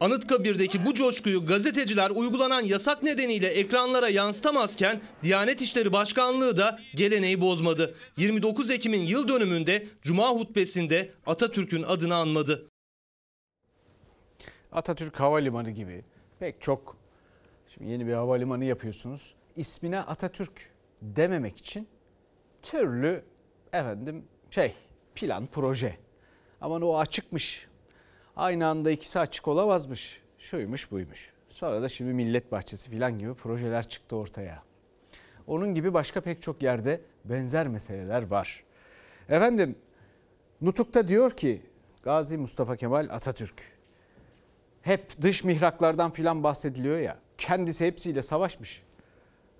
Anıtkabir'deki 0.00 0.86
bu 0.86 0.94
coşkuyu 0.94 1.46
gazeteciler 1.46 2.10
uygulanan 2.10 2.60
yasak 2.60 3.02
nedeniyle 3.02 3.48
ekranlara 3.48 4.08
yansıtamazken 4.08 5.00
Diyanet 5.22 5.60
İşleri 5.60 5.92
Başkanlığı 5.92 6.56
da 6.56 6.78
geleneği 6.94 7.40
bozmadı. 7.40 7.94
29 8.16 8.70
Ekim'in 8.70 9.06
yıl 9.06 9.28
dönümünde 9.28 9.86
Cuma 10.02 10.28
hutbesinde 10.28 11.10
Atatürk'ün 11.26 11.82
adını 11.82 12.14
anmadı. 12.14 12.68
Atatürk 14.72 15.20
Havalimanı 15.20 15.70
gibi 15.70 16.04
pek 16.38 16.62
çok 16.62 16.99
yeni 17.80 18.06
bir 18.06 18.12
havalimanı 18.12 18.64
yapıyorsunuz. 18.64 19.34
İsmine 19.56 20.00
Atatürk 20.00 20.70
dememek 21.02 21.58
için 21.58 21.88
türlü 22.62 23.24
efendim 23.72 24.24
şey 24.50 24.74
plan 25.14 25.48
proje. 25.52 25.96
Ama 26.60 26.86
o 26.86 26.98
açıkmış. 26.98 27.68
Aynı 28.36 28.66
anda 28.66 28.90
ikisi 28.90 29.18
açık 29.18 29.48
olamazmış. 29.48 30.22
Şuymuş 30.38 30.90
buymuş. 30.90 31.32
Sonra 31.48 31.82
da 31.82 31.88
şimdi 31.88 32.12
millet 32.12 32.52
bahçesi 32.52 32.90
falan 32.90 33.18
gibi 33.18 33.34
projeler 33.34 33.88
çıktı 33.88 34.16
ortaya. 34.16 34.62
Onun 35.46 35.74
gibi 35.74 35.94
başka 35.94 36.20
pek 36.20 36.42
çok 36.42 36.62
yerde 36.62 37.00
benzer 37.24 37.68
meseleler 37.68 38.26
var. 38.26 38.64
Efendim 39.28 39.76
Nutuk'ta 40.60 41.08
diyor 41.08 41.30
ki 41.30 41.62
Gazi 42.02 42.38
Mustafa 42.38 42.76
Kemal 42.76 43.08
Atatürk 43.10 43.62
hep 44.82 45.22
dış 45.22 45.44
mihraklardan 45.44 46.10
filan 46.10 46.42
bahsediliyor 46.42 46.98
ya. 46.98 47.18
Kendisi 47.40 47.86
hepsiyle 47.86 48.22
savaşmış. 48.22 48.82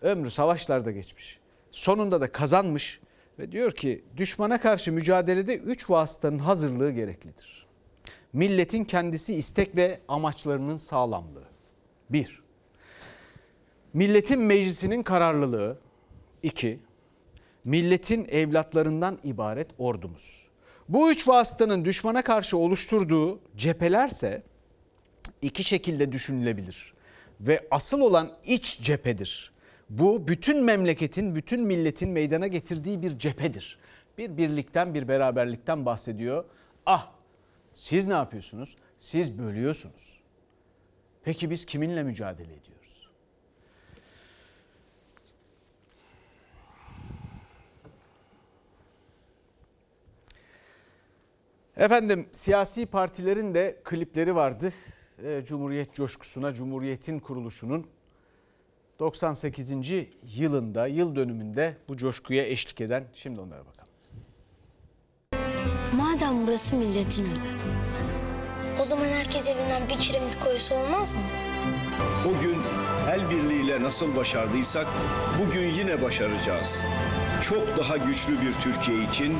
Ömrü 0.02 0.30
savaşlarda 0.30 0.90
geçmiş. 0.90 1.38
Sonunda 1.70 2.20
da 2.20 2.32
kazanmış 2.32 3.00
ve 3.38 3.52
diyor 3.52 3.72
ki 3.72 4.04
düşmana 4.16 4.60
karşı 4.60 4.92
mücadelede 4.92 5.56
üç 5.56 5.90
vasıtanın 5.90 6.38
hazırlığı 6.38 6.90
gereklidir. 6.90 7.66
Milletin 8.32 8.84
kendisi 8.84 9.34
istek 9.34 9.76
ve 9.76 10.00
amaçlarının 10.08 10.76
sağlamlığı. 10.76 11.44
Bir, 12.10 12.42
milletin 13.94 14.40
meclisinin 14.40 15.02
kararlılığı. 15.02 15.78
İki, 16.42 16.78
milletin 17.64 18.26
evlatlarından 18.30 19.18
ibaret 19.24 19.68
ordumuz. 19.78 20.46
Bu 20.88 21.10
üç 21.10 21.28
vasıtanın 21.28 21.84
düşmana 21.84 22.22
karşı 22.22 22.56
oluşturduğu 22.56 23.40
cephelerse 23.56 24.42
iki 25.42 25.64
şekilde 25.64 26.12
düşünülebilir. 26.12 26.99
Ve 27.40 27.68
asıl 27.70 28.00
olan 28.00 28.32
iç 28.44 28.80
cephedir. 28.82 29.52
Bu 29.90 30.28
bütün 30.28 30.64
memleketin, 30.64 31.34
bütün 31.34 31.60
milletin 31.60 32.10
meydana 32.10 32.46
getirdiği 32.46 33.02
bir 33.02 33.18
cephedir. 33.18 33.78
Bir 34.18 34.36
birlikten, 34.36 34.94
bir 34.94 35.08
beraberlikten 35.08 35.86
bahsediyor. 35.86 36.44
Ah 36.86 37.10
siz 37.74 38.06
ne 38.06 38.14
yapıyorsunuz? 38.14 38.76
Siz 38.98 39.38
bölüyorsunuz. 39.38 40.20
Peki 41.24 41.50
biz 41.50 41.66
kiminle 41.66 42.02
mücadele 42.02 42.52
ediyoruz? 42.52 43.10
Efendim 51.76 52.28
siyasi 52.32 52.86
partilerin 52.86 53.54
de 53.54 53.80
klipleri 53.84 54.34
vardı. 54.34 54.72
Ee, 55.24 55.42
Cumhuriyet 55.44 55.94
coşkusuna, 55.94 56.54
Cumhuriyet'in 56.54 57.18
kuruluşunun 57.18 57.86
98. 58.98 59.72
yılında, 60.36 60.86
yıl 60.86 61.16
dönümünde 61.16 61.76
bu 61.88 61.96
coşkuya 61.96 62.46
eşlik 62.46 62.80
eden 62.80 63.04
şimdi 63.14 63.40
onlara 63.40 63.64
bakalım. 63.66 63.90
Madem 65.96 66.46
burası 66.46 66.76
milletin 66.76 67.24
evi, 67.24 67.34
o 68.80 68.84
zaman 68.84 69.04
herkes 69.04 69.48
evinden 69.48 69.88
bir 69.88 69.98
kiremit 69.98 70.38
koysa 70.44 70.74
olmaz 70.74 71.12
mı? 71.12 71.20
O 72.28 72.42
gün 72.42 72.56
el 73.10 73.30
birliğiyle 73.30 73.82
nasıl 73.82 74.16
başardıysak 74.16 74.86
bugün 75.42 75.66
yine 75.70 76.02
başaracağız. 76.02 76.84
Çok 77.42 77.76
daha 77.76 77.96
güçlü 77.96 78.42
bir 78.42 78.52
Türkiye 78.52 79.04
için 79.04 79.36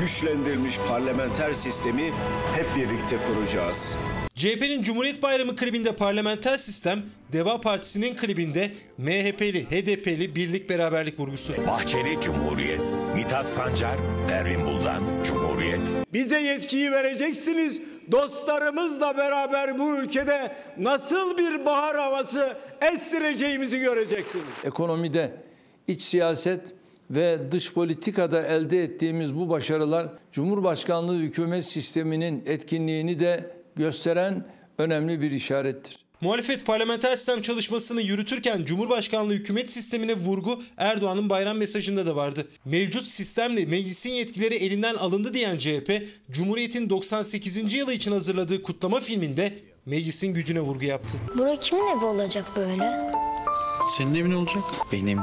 güçlendirilmiş 0.00 0.78
parlamenter 0.88 1.54
sistemi 1.54 2.12
hep 2.54 2.76
birlikte 2.76 3.16
kuracağız. 3.26 3.96
CHP'nin 4.34 4.82
Cumhuriyet 4.82 5.22
Bayramı 5.22 5.56
klibinde 5.56 5.96
parlamenter 5.96 6.56
sistem, 6.56 7.02
Deva 7.32 7.60
Partisi'nin 7.60 8.16
klibinde 8.16 8.70
MHP'li, 8.98 9.64
HDP'li 9.64 10.34
birlik 10.34 10.70
beraberlik 10.70 11.20
vurgusu. 11.20 11.52
Bahçeli 11.66 12.20
Cumhuriyet, 12.20 12.94
Mithat 13.14 13.48
Sancar, 13.48 13.96
Pervin 14.28 14.66
Buldan 14.66 15.02
Cumhuriyet. 15.24 15.80
Bize 16.12 16.40
yetkiyi 16.40 16.92
vereceksiniz. 16.92 17.80
Dostlarımızla 18.12 19.16
beraber 19.16 19.78
bu 19.78 19.96
ülkede 19.96 20.56
nasıl 20.78 21.38
bir 21.38 21.66
bahar 21.66 21.96
havası 21.96 22.56
estireceğimizi 22.92 23.78
göreceksiniz. 23.78 24.44
Ekonomide, 24.64 25.32
iç 25.88 26.02
siyaset 26.02 26.60
ve 27.10 27.38
dış 27.52 27.72
politikada 27.72 28.42
elde 28.42 28.82
ettiğimiz 28.82 29.34
bu 29.34 29.48
başarılar 29.48 30.08
Cumhurbaşkanlığı 30.32 31.18
hükümet 31.18 31.64
sisteminin 31.64 32.42
etkinliğini 32.46 33.20
de 33.20 33.63
gösteren 33.76 34.46
önemli 34.78 35.20
bir 35.20 35.30
işarettir. 35.30 36.04
Muhalefet 36.20 36.66
parlamenter 36.66 37.16
sistem 37.16 37.42
çalışmasını 37.42 38.02
yürütürken 38.02 38.64
Cumhurbaşkanlığı 38.64 39.32
hükümet 39.32 39.72
sistemine 39.72 40.14
vurgu 40.14 40.62
Erdoğan'ın 40.76 41.30
bayram 41.30 41.56
mesajında 41.56 42.06
da 42.06 42.16
vardı. 42.16 42.46
Mevcut 42.64 43.08
sistemle 43.08 43.66
meclisin 43.66 44.10
yetkileri 44.10 44.54
elinden 44.54 44.94
alındı 44.94 45.34
diyen 45.34 45.58
CHP, 45.58 46.06
Cumhuriyet'in 46.30 46.90
98. 46.90 47.74
yılı 47.74 47.92
için 47.92 48.12
hazırladığı 48.12 48.62
kutlama 48.62 49.00
filminde 49.00 49.58
meclisin 49.86 50.34
gücüne 50.34 50.60
vurgu 50.60 50.84
yaptı. 50.84 51.18
Bura 51.38 51.56
kimin 51.60 51.96
evi 51.96 52.04
olacak 52.04 52.44
böyle? 52.56 53.12
Senin 53.98 54.14
evin 54.14 54.32
olacak. 54.32 54.64
Benim, 54.92 55.20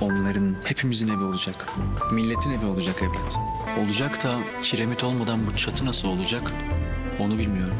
onların, 0.00 0.56
hepimizin 0.64 1.08
evi 1.08 1.24
olacak. 1.24 1.66
Milletin 2.12 2.50
evi 2.50 2.66
olacak 2.66 3.02
evlat. 3.02 3.36
Olacak 3.84 4.24
da 4.24 4.38
kiremit 4.62 5.04
olmadan 5.04 5.46
bu 5.46 5.56
çatı 5.56 5.84
nasıl 5.84 6.08
olacak 6.08 6.52
onu 7.20 7.38
bilmiyorum. 7.38 7.76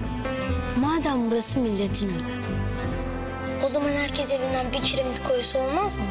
Madem 0.81 1.31
burası 1.31 1.59
milletin 1.59 2.09
evi. 2.09 2.15
O 3.65 3.69
zaman 3.69 3.89
herkes 3.89 4.33
evinden 4.33 4.67
bir 4.73 4.79
kiremit 4.89 5.23
koysa 5.29 5.59
olmaz 5.59 5.97
mı? 5.97 6.05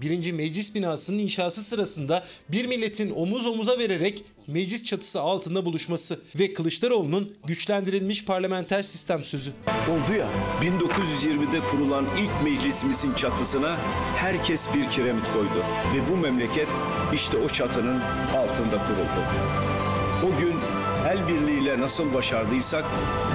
Birinci 0.00 0.32
meclis 0.32 0.74
binasının 0.74 1.18
inşası 1.18 1.62
sırasında 1.62 2.24
bir 2.48 2.66
milletin 2.66 3.10
omuz 3.10 3.46
omuza 3.46 3.78
vererek 3.78 4.24
meclis 4.46 4.84
çatısı 4.84 5.20
altında 5.20 5.64
buluşması 5.64 6.20
ve 6.38 6.52
Kılıçdaroğlu'nun 6.52 7.36
güçlendirilmiş 7.46 8.24
parlamenter 8.24 8.82
sistem 8.82 9.24
sözü. 9.24 9.52
Oldu 9.66 10.18
ya 10.18 10.28
1920'de 10.62 11.60
kurulan 11.70 12.06
ilk 12.18 12.44
meclisimizin 12.44 13.14
çatısına 13.14 13.76
herkes 14.16 14.68
bir 14.74 14.88
kiremit 14.88 15.24
koydu. 15.34 15.64
Ve 15.94 16.12
bu 16.12 16.16
memleket 16.16 16.68
işte 17.14 17.36
o 17.36 17.48
çatının 17.48 18.00
altında 18.36 18.78
kuruldu. 18.86 19.22
O 20.26 20.38
gün 20.40 20.54
el 21.22 21.28
birliğiyle 21.28 21.80
nasıl 21.80 22.14
başardıysak 22.14 22.84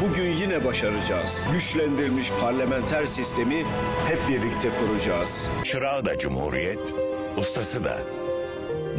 bugün 0.02 0.32
yine 0.32 0.66
başaracağız. 0.66 1.46
Güçlendirilmiş 1.54 2.32
parlamenter 2.42 3.06
sistemi 3.06 3.66
hep 4.08 4.20
birlikte 4.30 4.70
kuracağız. 4.80 5.48
Çırağı 5.64 6.06
da 6.06 6.18
Cumhuriyet, 6.18 6.94
ustası 7.38 7.84
da. 7.84 8.00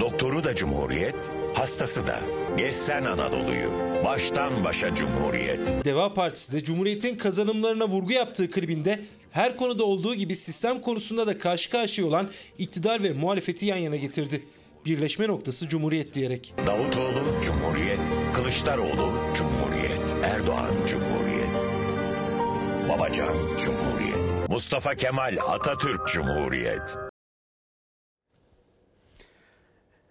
Doktoru 0.01 0.44
da 0.44 0.55
Cumhuriyet, 0.55 1.31
hastası 1.55 2.07
da. 2.07 2.20
Gezsen 2.57 3.05
Anadolu'yu. 3.05 3.70
Baştan 4.05 4.64
başa 4.64 4.94
Cumhuriyet. 4.94 5.85
Deva 5.85 6.14
Partisi 6.14 6.53
de 6.53 6.64
Cumhuriyet'in 6.64 7.16
kazanımlarına 7.16 7.88
vurgu 7.88 8.12
yaptığı 8.12 8.51
klibinde 8.51 9.01
her 9.31 9.57
konuda 9.57 9.85
olduğu 9.85 10.14
gibi 10.14 10.37
sistem 10.37 10.81
konusunda 10.81 11.27
da 11.27 11.38
karşı 11.38 11.70
karşıya 11.70 12.07
olan 12.07 12.31
iktidar 12.59 13.03
ve 13.03 13.12
muhalefeti 13.12 13.66
yan 13.66 13.77
yana 13.77 13.96
getirdi. 13.96 14.42
Birleşme 14.88 15.29
noktası 15.29 15.68
Cumhuriyet 15.68 16.14
diyerek. 16.14 16.55
Davutoğlu 16.66 17.40
Cumhuriyet, 17.42 18.01
Kılıçdaroğlu 18.35 19.35
Cumhuriyet, 19.35 20.16
Erdoğan 20.24 20.87
Cumhuriyet. 20.87 21.55
Babacan 22.88 23.57
Cumhuriyet. 23.59 24.48
Mustafa 24.48 24.94
Kemal 24.94 25.37
Atatürk 25.46 26.09
Cumhuriyet. 26.09 26.96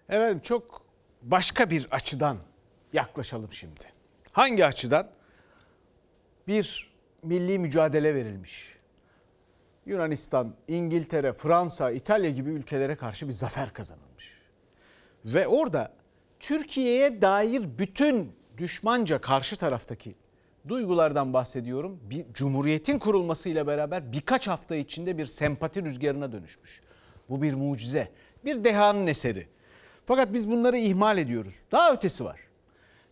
Evet 0.08 0.44
çok 0.44 0.82
başka 1.22 1.70
bir 1.70 1.86
açıdan 1.90 2.38
yaklaşalım 2.92 3.52
şimdi. 3.52 3.84
Hangi 4.32 4.66
açıdan? 4.66 5.10
Bir 6.48 6.90
milli 7.22 7.58
mücadele 7.58 8.14
verilmiş. 8.14 8.76
Yunanistan, 9.86 10.54
İngiltere, 10.68 11.32
Fransa, 11.32 11.90
İtalya 11.90 12.30
gibi 12.30 12.50
ülkelere 12.50 12.96
karşı 12.96 13.28
bir 13.28 13.32
zafer 13.32 13.72
kazanılmış. 13.72 14.37
Ve 15.24 15.46
orada 15.46 15.92
Türkiye'ye 16.40 17.22
dair 17.22 17.78
bütün 17.78 18.32
düşmanca 18.58 19.20
karşı 19.20 19.56
taraftaki 19.56 20.14
duygulardan 20.68 21.32
bahsediyorum. 21.32 22.00
Bir 22.02 22.24
cumhuriyetin 22.32 22.98
kurulmasıyla 22.98 23.66
beraber 23.66 24.12
birkaç 24.12 24.48
hafta 24.48 24.76
içinde 24.76 25.18
bir 25.18 25.26
sempati 25.26 25.82
rüzgarına 25.82 26.32
dönüşmüş. 26.32 26.80
Bu 27.28 27.42
bir 27.42 27.54
mucize, 27.54 28.08
bir 28.44 28.64
dehanın 28.64 29.06
eseri. 29.06 29.46
Fakat 30.06 30.32
biz 30.32 30.50
bunları 30.50 30.78
ihmal 30.78 31.18
ediyoruz. 31.18 31.54
Daha 31.72 31.92
ötesi 31.92 32.24
var. 32.24 32.40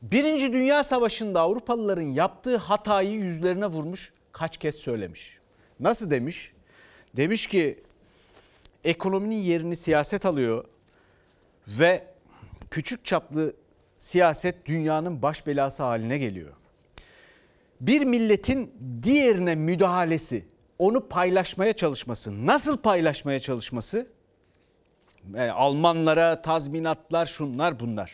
Birinci 0.02 0.52
Dünya 0.52 0.84
Savaşı'nda 0.84 1.40
Avrupalıların 1.40 2.02
yaptığı 2.02 2.56
hatayı 2.56 3.12
yüzlerine 3.12 3.66
vurmuş, 3.66 4.12
kaç 4.32 4.56
kez 4.56 4.74
söylemiş. 4.74 5.38
Nasıl 5.80 6.10
demiş? 6.10 6.52
Demiş 7.16 7.46
ki 7.46 7.82
ekonominin 8.84 9.36
yerini 9.36 9.76
siyaset 9.76 10.26
alıyor 10.26 10.64
ve 11.68 12.06
küçük 12.70 13.04
çaplı 13.04 13.54
siyaset 13.96 14.66
dünyanın 14.66 15.22
baş 15.22 15.46
belası 15.46 15.82
haline 15.82 16.18
geliyor. 16.18 16.52
Bir 17.80 18.04
milletin 18.04 18.72
diğerine 19.02 19.54
müdahalesi, 19.54 20.44
onu 20.78 21.08
paylaşmaya 21.08 21.72
çalışması, 21.72 22.46
nasıl 22.46 22.76
paylaşmaya 22.76 23.40
çalışması? 23.40 24.06
Yani 25.34 25.52
Almanlara 25.52 26.42
tazminatlar, 26.42 27.26
şunlar 27.26 27.80
bunlar. 27.80 28.12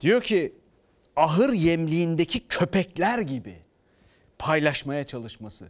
Diyor 0.00 0.22
ki 0.22 0.54
ahır 1.16 1.52
yemliğindeki 1.52 2.48
köpekler 2.48 3.18
gibi 3.18 3.56
paylaşmaya 4.38 5.04
çalışması. 5.04 5.68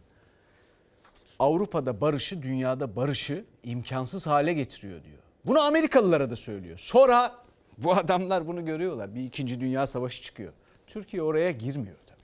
Avrupa'da 1.38 2.00
barışı, 2.00 2.42
dünyada 2.42 2.96
barışı 2.96 3.44
imkansız 3.64 4.26
hale 4.26 4.52
getiriyor 4.52 5.04
diyor. 5.04 5.27
Bunu 5.48 5.60
Amerikalılara 5.60 6.30
da 6.30 6.36
söylüyor. 6.36 6.78
Sonra 6.78 7.34
bu 7.78 7.92
adamlar 7.92 8.46
bunu 8.46 8.64
görüyorlar. 8.64 9.14
Bir 9.14 9.24
ikinci 9.24 9.60
dünya 9.60 9.86
savaşı 9.86 10.22
çıkıyor. 10.22 10.52
Türkiye 10.86 11.22
oraya 11.22 11.50
girmiyor 11.50 11.96
tabii. 12.06 12.18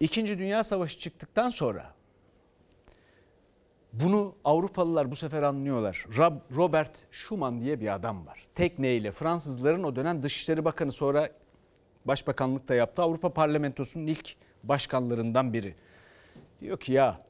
İkinci 0.00 0.38
dünya 0.38 0.64
savaşı 0.64 0.98
çıktıktan 0.98 1.50
sonra 1.50 1.94
bunu 3.92 4.34
Avrupalılar 4.44 5.10
bu 5.10 5.16
sefer 5.16 5.42
anlıyorlar. 5.42 6.06
Robert 6.56 7.06
Schuman 7.10 7.60
diye 7.60 7.80
bir 7.80 7.94
adam 7.94 8.26
var. 8.26 8.46
Tekneyle 8.54 9.12
Fransızların 9.12 9.82
o 9.82 9.96
dönem 9.96 10.22
Dışişleri 10.22 10.64
Bakanı 10.64 10.92
sonra 10.92 11.30
Başbakanlık 12.04 12.68
da 12.68 12.74
yaptı. 12.74 13.02
Avrupa 13.02 13.32
Parlamentosu'nun 13.32 14.06
ilk 14.06 14.34
başkanlarından 14.64 15.52
biri. 15.52 15.74
Diyor 16.60 16.80
ki 16.80 16.92
ya 16.92 17.20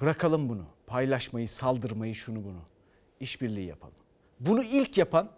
bırakalım 0.00 0.48
bunu. 0.48 0.64
Paylaşmayı, 0.86 1.48
saldırmayı, 1.48 2.14
şunu 2.14 2.44
bunu. 2.44 2.69
İşbirliği 3.20 3.66
yapalım. 3.66 3.94
Bunu 4.40 4.62
ilk 4.62 4.98
yapan 4.98 5.30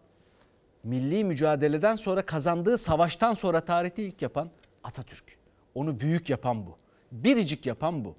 milli 0.85 1.25
mücadeleden 1.25 1.97
sonra 1.97 2.27
kazandığı 2.27 2.79
savaştan 2.79 3.35
sonra 3.35 3.61
tarihte 3.61 4.03
ilk 4.03 4.23
yapan 4.23 4.51
Atatürk. 4.85 5.25
Onu 5.75 6.01
büyük 6.01 6.31
yapan 6.31 6.67
bu. 6.67 6.77
Biricik 7.13 7.67
yapan 7.67 8.05
bu. 8.05 8.15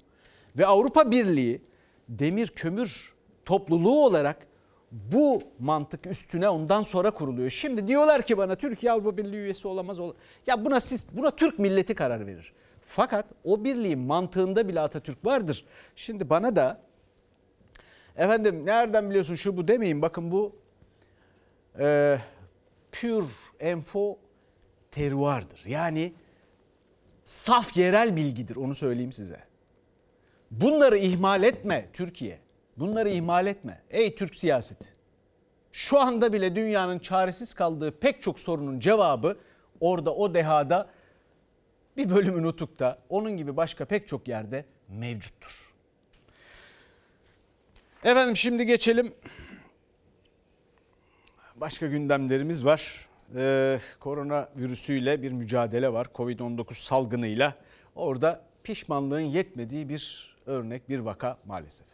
Ve 0.58 0.66
Avrupa 0.66 1.10
Birliği 1.10 1.62
demir 2.08 2.48
kömür 2.48 3.14
topluluğu 3.44 4.04
olarak 4.04 4.46
bu 4.92 5.42
mantık 5.58 6.06
üstüne 6.06 6.48
ondan 6.48 6.82
sonra 6.82 7.10
kuruluyor. 7.10 7.50
Şimdi 7.50 7.88
diyorlar 7.88 8.22
ki 8.22 8.38
bana 8.38 8.54
Türkiye 8.54 8.92
Avrupa 8.92 9.16
Birliği 9.16 9.36
üyesi 9.36 9.68
olamaz. 9.68 9.98
Ya 10.46 10.64
buna 10.64 10.80
siz 10.80 11.06
buna 11.12 11.30
Türk 11.30 11.58
milleti 11.58 11.94
karar 11.94 12.26
verir. 12.26 12.52
Fakat 12.82 13.26
o 13.44 13.64
birliğin 13.64 13.98
mantığında 13.98 14.68
bile 14.68 14.80
Atatürk 14.80 15.26
vardır. 15.26 15.64
Şimdi 15.96 16.30
bana 16.30 16.56
da 16.56 16.80
efendim 18.16 18.66
nereden 18.66 19.10
biliyorsun 19.10 19.34
şu 19.34 19.56
bu 19.56 19.68
demeyin. 19.68 20.02
Bakın 20.02 20.30
bu 20.30 20.56
e, 21.78 22.18
pure 22.92 23.26
info 23.70 24.18
terroir'dır. 24.90 25.62
Yani 25.66 26.12
saf 27.24 27.76
yerel 27.76 28.16
bilgidir 28.16 28.56
onu 28.56 28.74
söyleyeyim 28.74 29.12
size. 29.12 29.40
Bunları 30.50 30.98
ihmal 30.98 31.42
etme 31.42 31.88
Türkiye. 31.92 32.38
Bunları 32.76 33.08
ihmal 33.08 33.46
etme. 33.46 33.82
Ey 33.90 34.14
Türk 34.14 34.34
siyaseti. 34.34 34.88
Şu 35.72 36.00
anda 36.00 36.32
bile 36.32 36.56
dünyanın 36.56 36.98
çaresiz 36.98 37.54
kaldığı 37.54 37.98
pek 37.98 38.22
çok 38.22 38.40
sorunun 38.40 38.80
cevabı 38.80 39.36
orada 39.80 40.14
o 40.14 40.34
dehada 40.34 40.88
bir 41.96 42.10
bölümü 42.10 42.42
Nutuk'ta 42.42 42.98
onun 43.08 43.36
gibi 43.36 43.56
başka 43.56 43.84
pek 43.84 44.08
çok 44.08 44.28
yerde 44.28 44.64
mevcuttur. 44.88 45.73
Efendim 48.04 48.36
şimdi 48.36 48.66
geçelim. 48.66 49.14
Başka 51.56 51.86
gündemlerimiz 51.86 52.64
var. 52.64 53.08
Ee, 53.36 53.78
korona 54.00 54.48
virüsüyle 54.56 55.22
bir 55.22 55.32
mücadele 55.32 55.92
var. 55.92 56.06
Covid-19 56.14 56.74
salgınıyla. 56.74 57.54
Orada 57.94 58.44
pişmanlığın 58.64 59.20
yetmediği 59.20 59.88
bir 59.88 60.34
örnek, 60.46 60.88
bir 60.88 60.98
vaka 60.98 61.38
maalesef. 61.46 61.86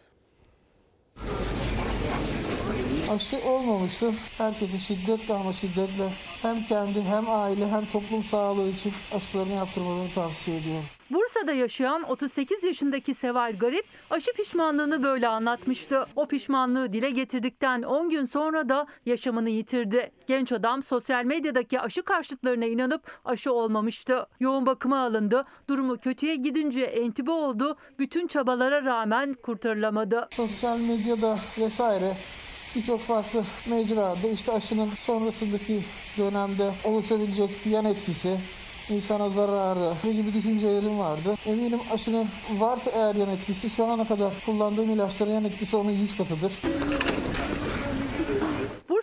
Aşı 3.10 3.48
olmamıştı. 3.48 4.12
Herkese 4.38 4.78
şiddetle 4.78 5.34
ama 5.34 5.52
şiddetle 5.52 6.08
hem 6.42 6.62
kendi 6.62 7.02
hem 7.02 7.24
aile 7.30 7.68
hem 7.68 7.84
toplum 7.84 8.22
sağlığı 8.22 8.68
için 8.68 8.92
aşılarını 9.16 9.52
yaptırmalarını 9.52 10.10
tavsiye 10.14 10.56
ediyorum. 10.58 10.99
Bursa'da 11.10 11.52
yaşayan 11.52 12.02
38 12.10 12.64
yaşındaki 12.64 13.14
Seval 13.14 13.54
Garip 13.60 13.84
aşı 14.10 14.32
pişmanlığını 14.32 15.02
böyle 15.02 15.28
anlatmıştı. 15.28 16.06
O 16.16 16.28
pişmanlığı 16.28 16.92
dile 16.92 17.10
getirdikten 17.10 17.82
10 17.82 18.10
gün 18.10 18.24
sonra 18.26 18.68
da 18.68 18.86
yaşamını 19.06 19.50
yitirdi. 19.50 20.12
Genç 20.26 20.52
adam 20.52 20.82
sosyal 20.82 21.24
medyadaki 21.24 21.80
aşı 21.80 22.02
karşıtlarına 22.02 22.64
inanıp 22.64 23.20
aşı 23.24 23.52
olmamıştı. 23.52 24.26
Yoğun 24.40 24.66
bakıma 24.66 25.04
alındı. 25.04 25.44
Durumu 25.68 25.98
kötüye 25.98 26.36
gidince 26.36 26.80
entübe 26.80 27.30
oldu. 27.30 27.76
Bütün 27.98 28.26
çabalara 28.26 28.84
rağmen 28.84 29.34
kurtarılamadı. 29.34 30.28
Sosyal 30.30 30.78
medyada 30.78 31.38
vesaire 31.60 32.12
birçok 32.76 33.00
farklı 33.00 33.42
mecrada 33.70 34.28
işte 34.34 34.52
aşının 34.52 34.86
sonrasındaki 34.86 35.80
dönemde 36.18 36.70
oluşabilecek 36.84 37.50
yan 37.66 37.84
etkisi, 37.84 38.36
insana 38.90 39.28
zararı 39.30 40.12
gibi 40.12 40.34
düşüncelerim 40.34 40.98
vardı. 40.98 41.34
Eminim 41.46 41.80
aşının 41.94 42.26
varsa 42.58 42.90
eğer 42.90 43.14
yan 43.14 43.28
etkisi 43.28 43.70
şu 43.70 43.84
ana 43.84 44.04
kadar 44.04 44.32
kullandığım 44.46 44.90
ilaçların 44.90 45.32
yan 45.32 45.44
etkisi 45.44 45.76
onun 45.76 45.90
100 45.90 46.16
katıdır. 46.16 46.52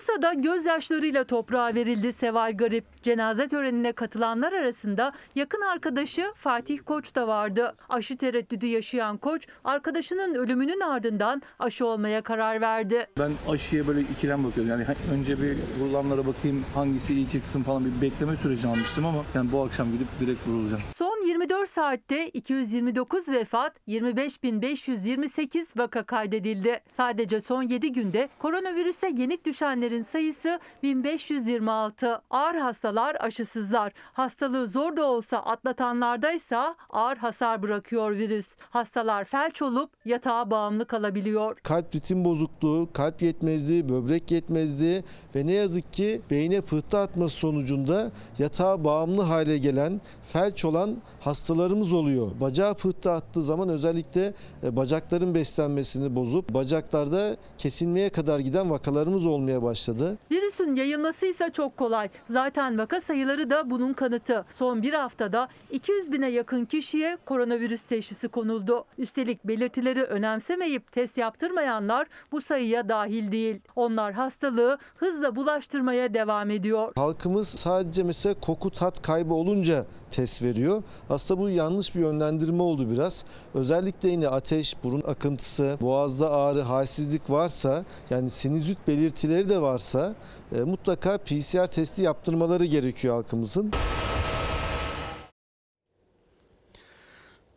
Bursa'da 0.08 0.34
gözyaşlarıyla 0.34 1.24
toprağa 1.24 1.76
verildi 1.76 2.13
Seval 2.13 2.58
Garip. 2.58 3.04
Cenaze 3.04 3.48
törenine 3.48 3.91
katılanlar 3.91 4.54
arasında 4.54 5.13
yakın 5.36 5.62
arkadaşı 5.62 6.26
Fatih 6.36 6.80
Koç 6.86 7.15
da 7.15 7.28
vardı. 7.28 7.76
Aşı 7.89 8.17
tereddüdü 8.17 8.65
yaşayan 8.65 9.17
Koç, 9.17 9.48
arkadaşının 9.63 10.36
ölümünün 10.36 10.80
ardından 10.80 11.41
aşı 11.60 11.86
olmaya 11.86 12.22
karar 12.22 12.62
verdi. 12.62 13.08
Ben 13.20 13.32
aşıya 13.50 13.88
böyle 13.88 14.02
ikilem 14.02 14.43
bakıyorum. 14.43 14.72
Yani 14.72 14.86
önce 15.13 15.41
bir 15.41 15.58
vurulanlara 15.80 16.28
bakayım 16.28 16.65
hangisi 16.76 17.13
iyi 17.13 17.30
çıksın 17.30 17.63
falan 17.63 17.86
bir 17.86 18.02
bekleme 18.02 18.38
süreci 18.38 18.67
almıştım 18.67 19.06
ama 19.06 19.24
yani 19.36 19.52
bu 19.52 19.63
akşam 19.63 19.91
gidip 19.91 20.08
direkt 20.20 20.48
vurulacağım. 20.48 20.84
Son 20.96 21.28
24 21.28 21.70
saatte 21.70 22.28
229 22.28 23.30
vefat, 23.30 23.74
25.528 23.88 25.65
vaka 25.78 26.04
kaydedildi. 26.04 26.82
Sadece 26.91 27.39
son 27.39 27.63
7 27.63 27.91
günde 27.91 28.30
koronavirüse 28.39 29.12
yenik 29.17 29.46
düşenlerin 29.46 29.97
sayısı 30.02 30.60
1526. 30.84 32.22
Ağır 32.30 32.56
hastalar 32.56 33.18
aşısızlar. 33.20 33.94
Hastalığı 34.14 34.68
zor 34.68 34.98
da 34.98 35.06
olsa 35.06 35.38
atlatanlardaysa 35.38 36.76
ağır 36.90 37.18
hasar 37.18 37.64
bırakıyor 37.64 38.12
virüs. 38.12 38.56
Hastalar 38.70 39.26
felç 39.26 39.62
olup 39.62 39.90
yatağa 40.06 40.52
bağımlı 40.52 40.86
kalabiliyor. 40.86 41.58
kalp 41.64 41.96
ritim 41.96 42.26
bozukluğu, 42.26 42.90
kalp 42.94 43.22
yetmezliği, 43.22 43.90
böbrek 43.90 44.32
yetmezliği 44.32 45.04
ve 45.36 45.48
ne 45.48 45.54
yazık 45.54 45.94
ki 45.94 46.22
beyne 46.32 46.62
pıhtı 46.62 46.98
atması 46.98 47.36
sonucunda 47.36 48.12
yatağa 48.40 48.84
bağımlı 48.84 49.22
hale 49.22 49.58
gelen, 49.58 50.02
felç 50.34 50.66
olan 50.66 50.98
hastalarımız 51.20 51.94
oluyor. 51.94 52.32
Bacağı 52.42 52.74
pıhtı 52.74 53.12
attığı 53.12 53.44
zaman 53.44 53.70
özellikle 53.70 54.34
e, 54.64 54.76
bacakların 54.76 55.36
beslenmesini 55.36 56.16
bozup 56.16 56.54
bacaklarda 56.54 57.38
kesilmeye 57.58 58.10
kadar 58.10 58.40
giden 58.40 58.70
vakalarımız 58.70 59.26
olmaya 59.26 59.64
başladı. 59.64 59.87
Virüsün 60.32 60.76
yayılması 60.76 61.26
ise 61.26 61.50
çok 61.54 61.78
kolay. 61.78 62.10
Zaten 62.30 62.78
vaka 62.78 63.02
sayıları 63.02 63.50
da 63.50 63.69
bunun 63.69 63.93
kanıtı. 63.93 64.45
Son 64.52 64.82
bir 64.82 64.93
haftada 64.93 65.47
200 65.71 66.12
bine 66.12 66.30
yakın 66.30 66.65
kişiye 66.65 67.17
koronavirüs 67.26 67.82
teşhisi 67.82 68.28
konuldu. 68.28 68.86
Üstelik 68.97 69.43
belirtileri 69.47 70.04
önemsemeyip 70.04 70.91
test 70.91 71.17
yaptırmayanlar 71.17 72.08
bu 72.32 72.41
sayıya 72.41 72.89
dahil 72.89 73.32
değil. 73.32 73.60
Onlar 73.76 74.13
hastalığı 74.13 74.78
hızla 74.95 75.36
bulaştırmaya 75.36 76.13
devam 76.13 76.52
ediyor. 76.52 76.91
Halkımız 76.95 77.47
sadece 77.47 78.04
mesela 78.04 78.36
koku 78.41 78.71
tat 78.71 79.02
kaybı 79.02 79.34
olunca 79.34 79.86
test 80.12 80.41
veriyor. 80.43 80.84
Aslında 81.10 81.41
bu 81.41 81.50
yanlış 81.50 81.95
bir 81.95 82.00
yönlendirme 82.00 82.63
oldu 82.63 82.91
biraz. 82.91 83.26
Özellikle 83.54 84.10
yine 84.10 84.28
ateş, 84.28 84.76
burun 84.84 85.04
akıntısı, 85.08 85.78
boğazda 85.82 86.32
ağrı, 86.32 86.62
halsizlik 86.62 87.30
varsa 87.30 87.86
yani 88.10 88.30
sinüzit 88.30 88.88
belirtileri 88.88 89.50
de 89.50 89.62
varsa 89.78 90.16
e, 90.56 90.62
mutlaka 90.62 91.18
PCR 91.18 91.68
testi 91.68 92.02
yaptırmaları 92.02 92.66
gerekiyor 92.66 93.13
halkımızın. 93.16 93.72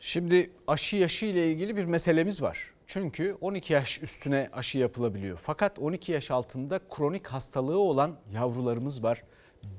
Şimdi 0.01 0.51
aşı 0.67 0.97
yaşı 0.97 1.27
ile 1.27 1.53
ilgili 1.53 1.77
bir 1.77 1.85
meselemiz 1.85 2.43
var. 2.43 2.71
Çünkü 2.87 3.37
12 3.41 3.73
yaş 3.73 4.03
üstüne 4.03 4.49
aşı 4.53 4.79
yapılabiliyor. 4.79 5.39
Fakat 5.43 5.79
12 5.79 6.13
yaş 6.13 6.31
altında 6.31 6.81
kronik 6.91 7.27
hastalığı 7.27 7.79
olan 7.79 8.17
yavrularımız 8.33 9.03
var. 9.03 9.23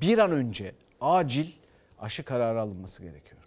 Bir 0.02 0.18
an 0.18 0.32
önce 0.32 0.76
acil 1.02 1.48
aşı 2.00 2.24
kararı 2.24 2.62
alınması 2.62 3.02
gerekiyor. 3.02 3.41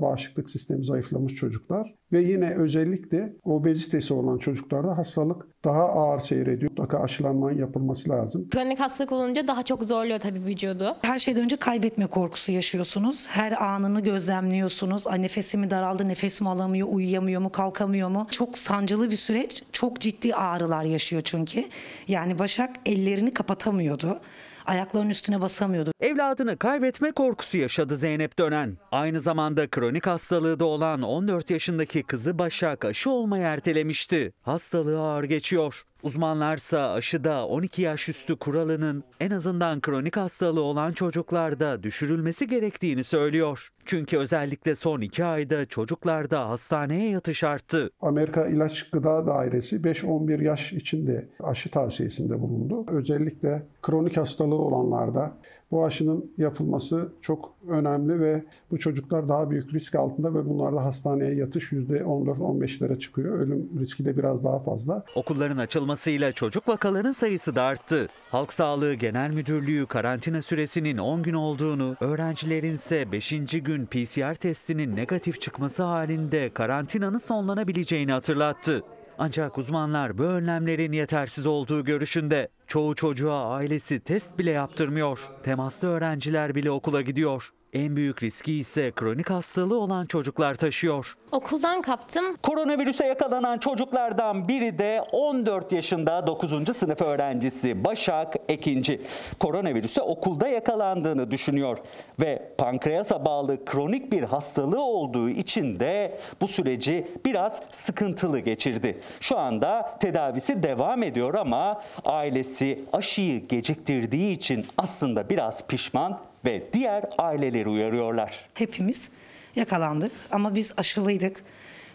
Bağışıklık 0.00 0.50
sistemi 0.50 0.84
zayıflamış 0.84 1.34
çocuklar 1.34 1.94
ve 2.12 2.20
yine 2.22 2.54
özellikle 2.54 3.32
obezitesi 3.44 4.14
olan 4.14 4.38
çocuklarda 4.38 4.98
hastalık 4.98 5.46
daha 5.64 5.82
ağır 5.82 6.20
seyrediyor. 6.20 6.70
Mutlaka 6.70 6.98
aşılanmanın 6.98 7.58
yapılması 7.58 8.10
lazım. 8.10 8.48
Kronik 8.50 8.80
hastalık 8.80 9.12
olunca 9.12 9.46
daha 9.48 9.62
çok 9.62 9.82
zorluyor 9.82 10.18
tabii 10.18 10.44
vücudu. 10.44 10.96
Her 11.02 11.18
şeyden 11.18 11.44
önce 11.44 11.56
kaybetme 11.56 12.06
korkusu 12.06 12.52
yaşıyorsunuz. 12.52 13.26
Her 13.28 13.64
anını 13.64 14.00
gözlemliyorsunuz. 14.00 15.06
Ay 15.06 15.22
nefesi 15.22 15.58
mi 15.58 15.70
daraldı, 15.70 16.08
nefes 16.08 16.40
mi 16.40 16.48
alamıyor, 16.48 16.88
uyuyamıyor 16.90 17.40
mu, 17.40 17.52
kalkamıyor 17.52 18.08
mu? 18.08 18.26
Çok 18.30 18.58
sancılı 18.58 19.10
bir 19.10 19.16
süreç. 19.16 19.62
Çok 19.72 20.00
ciddi 20.00 20.34
ağrılar 20.34 20.82
yaşıyor 20.82 21.22
çünkü. 21.24 21.64
Yani 22.08 22.38
Başak 22.38 22.70
ellerini 22.86 23.30
kapatamıyordu. 23.30 24.20
Ayaklarının 24.66 25.10
üstüne 25.10 25.40
basamıyordu. 25.40 25.92
Evladını 26.00 26.56
kaybetme 26.56 27.12
korkusu 27.12 27.56
yaşadı 27.56 27.96
Zeynep 27.96 28.38
Dönen. 28.38 28.78
Aynı 28.92 29.20
zamanda 29.20 29.70
kronik 29.70 30.06
hastalığı 30.06 30.60
da 30.60 30.64
olan 30.64 31.02
14 31.02 31.50
yaşındaki 31.50 32.02
kızı 32.02 32.38
Başak 32.38 32.84
aşı 32.84 33.10
olmayı 33.10 33.44
ertelemişti. 33.44 34.32
Hastalığı 34.42 35.00
ağır 35.00 35.24
geçiyor. 35.24 35.82
Uzmanlarsa 36.02 36.92
aşıda 36.92 37.46
12 37.46 37.82
yaş 37.82 38.08
üstü 38.08 38.36
kuralının 38.36 39.04
en 39.20 39.30
azından 39.30 39.80
kronik 39.80 40.16
hastalığı 40.16 40.62
olan 40.62 40.92
çocuklarda 40.92 41.82
düşürülmesi 41.82 42.46
gerektiğini 42.46 43.04
söylüyor. 43.04 43.68
Çünkü 43.84 44.18
özellikle 44.18 44.74
son 44.74 45.00
2 45.00 45.24
ayda 45.24 45.66
çocuklarda 45.66 46.48
hastaneye 46.48 47.10
yatış 47.10 47.44
arttı. 47.44 47.90
Amerika 48.00 48.46
İlaç 48.46 48.90
Gıda 48.90 49.26
Dairesi 49.26 49.76
5-11 49.76 50.44
yaş 50.44 50.72
içinde 50.72 51.28
aşı 51.40 51.70
tavsiyesinde 51.70 52.40
bulundu. 52.40 52.84
Özellikle 52.88 53.66
kronik 53.82 54.16
hastalığı 54.16 54.54
olanlarda 54.54 55.32
bu 55.70 55.84
aşının 55.84 56.32
yapılması 56.38 57.12
çok 57.20 57.54
önemli 57.68 58.20
ve 58.20 58.44
bu 58.70 58.78
çocuklar 58.78 59.28
daha 59.28 59.50
büyük 59.50 59.74
risk 59.74 59.94
altında 59.94 60.34
ve 60.34 60.46
bunlarda 60.46 60.84
hastaneye 60.84 61.34
yatış 61.34 61.72
%14-15'lere 61.72 62.98
çıkıyor. 62.98 63.38
Ölüm 63.38 63.70
riski 63.80 64.04
de 64.04 64.16
biraz 64.16 64.44
daha 64.44 64.58
fazla. 64.62 65.04
Okulların 65.14 65.58
açılmasıyla 65.96 66.32
çocuk 66.32 66.68
vakaların 66.68 67.12
sayısı 67.12 67.56
da 67.56 67.62
arttı. 67.62 68.08
Halk 68.30 68.52
Sağlığı 68.52 68.94
Genel 68.94 69.30
Müdürlüğü 69.30 69.86
karantina 69.86 70.42
süresinin 70.42 70.98
10 70.98 71.22
gün 71.22 71.34
olduğunu, 71.34 71.96
öğrencilerin 72.00 72.74
ise 72.74 73.12
5. 73.12 73.30
gün 73.62 73.86
PCR 73.86 74.34
testinin 74.34 74.96
negatif 74.96 75.40
çıkması 75.40 75.82
halinde 75.82 76.50
karantinanın 76.54 77.18
sonlanabileceğini 77.18 78.12
hatırlattı. 78.12 78.82
Ancak 79.18 79.58
uzmanlar 79.58 80.18
bu 80.18 80.22
önlemlerin 80.22 80.92
yetersiz 80.92 81.46
olduğu 81.46 81.84
görüşünde. 81.84 82.48
Çoğu 82.66 82.94
çocuğa 82.94 83.50
ailesi 83.50 84.00
test 84.00 84.38
bile 84.38 84.50
yaptırmıyor. 84.50 85.18
Temaslı 85.42 85.88
öğrenciler 85.88 86.54
bile 86.54 86.70
okula 86.70 87.02
gidiyor. 87.02 87.50
En 87.76 87.96
büyük 87.96 88.22
riski 88.22 88.52
ise 88.52 88.92
kronik 88.96 89.30
hastalığı 89.30 89.78
olan 89.80 90.06
çocuklar 90.06 90.54
taşıyor. 90.54 91.16
Okuldan 91.32 91.82
kaptım. 91.82 92.36
Koronavirüse 92.42 93.06
yakalanan 93.06 93.58
çocuklardan 93.58 94.48
biri 94.48 94.78
de 94.78 95.02
14 95.12 95.72
yaşında 95.72 96.26
9. 96.26 96.76
sınıf 96.76 97.02
öğrencisi 97.02 97.84
Başak 97.84 98.34
Ekinci. 98.48 99.02
Koronavirüse 99.40 100.02
okulda 100.02 100.48
yakalandığını 100.48 101.30
düşünüyor 101.30 101.78
ve 102.20 102.52
pankreasa 102.58 103.24
bağlı 103.24 103.64
kronik 103.64 104.12
bir 104.12 104.22
hastalığı 104.22 104.82
olduğu 104.82 105.28
için 105.28 105.80
de 105.80 106.18
bu 106.40 106.48
süreci 106.48 107.08
biraz 107.24 107.60
sıkıntılı 107.72 108.38
geçirdi. 108.38 109.00
Şu 109.20 109.38
anda 109.38 109.96
tedavisi 110.00 110.62
devam 110.62 111.02
ediyor 111.02 111.34
ama 111.34 111.82
ailesi 112.04 112.46
ailesi 112.56 112.84
aşıyı 112.92 113.48
geciktirdiği 113.48 114.32
için 114.32 114.66
aslında 114.78 115.30
biraz 115.30 115.66
pişman 115.66 116.18
ve 116.46 116.62
diğer 116.72 117.04
aileleri 117.18 117.68
uyarıyorlar. 117.68 118.48
Hepimiz 118.54 119.10
yakalandık 119.56 120.12
ama 120.30 120.54
biz 120.54 120.72
aşılıydık. 120.76 121.42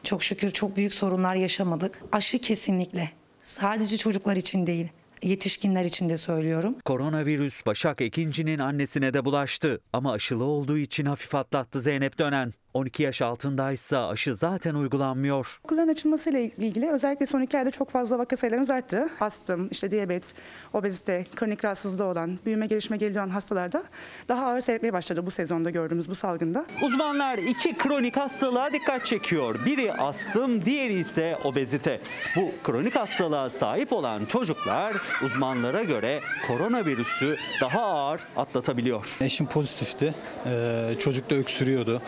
Çok 0.03 0.23
şükür 0.23 0.51
çok 0.51 0.77
büyük 0.77 0.93
sorunlar 0.93 1.35
yaşamadık. 1.35 2.03
Aşı 2.11 2.39
kesinlikle. 2.39 3.11
Sadece 3.43 3.97
çocuklar 3.97 4.35
için 4.35 4.67
değil, 4.67 4.87
yetişkinler 5.23 5.85
için 5.85 6.09
de 6.09 6.17
söylüyorum. 6.17 6.75
Koronavirüs 6.85 7.65
Başak 7.65 8.01
Ekinci'nin 8.01 8.59
annesine 8.59 9.13
de 9.13 9.25
bulaştı 9.25 9.81
ama 9.93 10.11
aşılı 10.11 10.43
olduğu 10.43 10.77
için 10.77 11.05
hafif 11.05 11.35
atlattı 11.35 11.81
Zeynep 11.81 12.19
Dönen. 12.19 12.53
12 12.73 13.03
yaş 13.03 13.21
altındaysa 13.21 14.07
aşı 14.07 14.35
zaten 14.35 14.75
uygulanmıyor. 14.75 15.59
Okulların 15.63 15.87
açılmasıyla 15.87 16.39
ilgili 16.39 16.91
özellikle 16.91 17.25
son 17.25 17.41
iki 17.41 17.57
ayda 17.57 17.71
çok 17.71 17.89
fazla 17.89 18.19
vaka 18.19 18.35
sayılarımız 18.35 18.71
arttı. 18.71 19.07
Astım, 19.19 19.67
işte 19.71 19.91
diyabet, 19.91 20.33
obezite, 20.73 21.25
kronik 21.35 21.65
rahatsızlığı 21.65 22.03
olan, 22.03 22.39
büyüme 22.45 22.67
gelişme 22.67 22.97
geliyor 22.97 23.23
olan 23.23 23.33
hastalarda 23.33 23.83
daha 24.27 24.45
ağır 24.45 24.61
seyretmeye 24.61 24.93
başladı 24.93 25.25
bu 25.25 25.31
sezonda 25.31 25.69
gördüğümüz 25.69 26.09
bu 26.09 26.15
salgında. 26.15 26.65
Uzmanlar 26.81 27.37
iki 27.37 27.77
kronik 27.77 28.17
hastalığa 28.17 28.73
dikkat 28.73 29.05
çekiyor. 29.05 29.65
Biri 29.65 29.93
astım, 29.93 30.65
diğeri 30.65 30.93
ise 30.93 31.37
obezite. 31.43 32.01
Bu 32.35 32.51
kronik 32.63 32.95
hastalığa 32.95 33.49
sahip 33.49 33.93
olan 33.93 34.25
çocuklar 34.25 34.95
uzmanlara 35.25 35.83
göre 35.83 36.19
koronavirüsü 36.47 37.35
daha 37.61 37.81
ağır 37.81 38.21
atlatabiliyor. 38.35 39.05
Eşim 39.21 39.47
pozitifti. 39.47 40.13
Ee, 40.45 40.95
çocuk 40.99 41.29
da 41.29 41.35
öksürüyordu. 41.35 42.01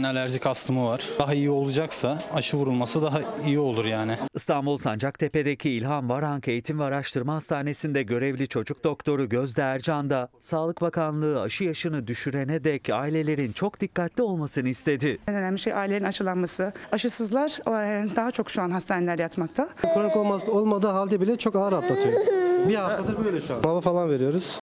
Zaten 0.00 0.14
alerjik 0.14 0.46
astımı 0.46 0.86
var. 0.86 1.08
Daha 1.18 1.34
iyi 1.34 1.50
olacaksa 1.50 2.22
aşı 2.32 2.56
vurulması 2.56 3.02
daha 3.02 3.20
iyi 3.46 3.58
olur 3.58 3.84
yani. 3.84 4.16
İstanbul 4.34 4.78
Sancaktepe'deki 4.78 5.70
İlhan 5.70 6.08
Varank 6.08 6.48
Eğitim 6.48 6.78
ve 6.80 6.84
Araştırma 6.84 7.34
Hastanesi'nde 7.34 8.02
görevli 8.02 8.48
çocuk 8.48 8.84
doktoru 8.84 9.28
Gözde 9.28 9.62
Ercan 9.62 10.10
da 10.10 10.28
Sağlık 10.40 10.80
Bakanlığı 10.80 11.40
aşı 11.40 11.64
yaşını 11.64 12.06
düşürene 12.06 12.64
dek 12.64 12.90
ailelerin 12.90 13.52
çok 13.52 13.80
dikkatli 13.80 14.22
olmasını 14.22 14.68
istedi. 14.68 15.18
En 15.28 15.34
önemli 15.34 15.58
şey 15.58 15.74
ailelerin 15.74 16.04
aşılanması. 16.04 16.72
Aşısızlar 16.92 17.50
e, 17.50 18.16
daha 18.16 18.30
çok 18.30 18.50
şu 18.50 18.62
an 18.62 18.70
hastanelerde 18.70 19.22
yatmakta. 19.22 19.68
Kronik 19.94 20.16
olmaz, 20.16 20.48
olmadığı 20.48 20.86
halde 20.86 21.20
bile 21.20 21.36
çok 21.36 21.56
ağır 21.56 21.72
atlatıyor. 21.72 22.26
Bir 22.68 22.74
haftadır 22.74 23.24
böyle 23.24 23.40
şu 23.40 23.54
an. 23.54 23.62
Hava 23.62 23.80
falan 23.80 24.10
veriyoruz. 24.10 24.60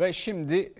Ve 0.00 0.12
şimdi 0.12 0.72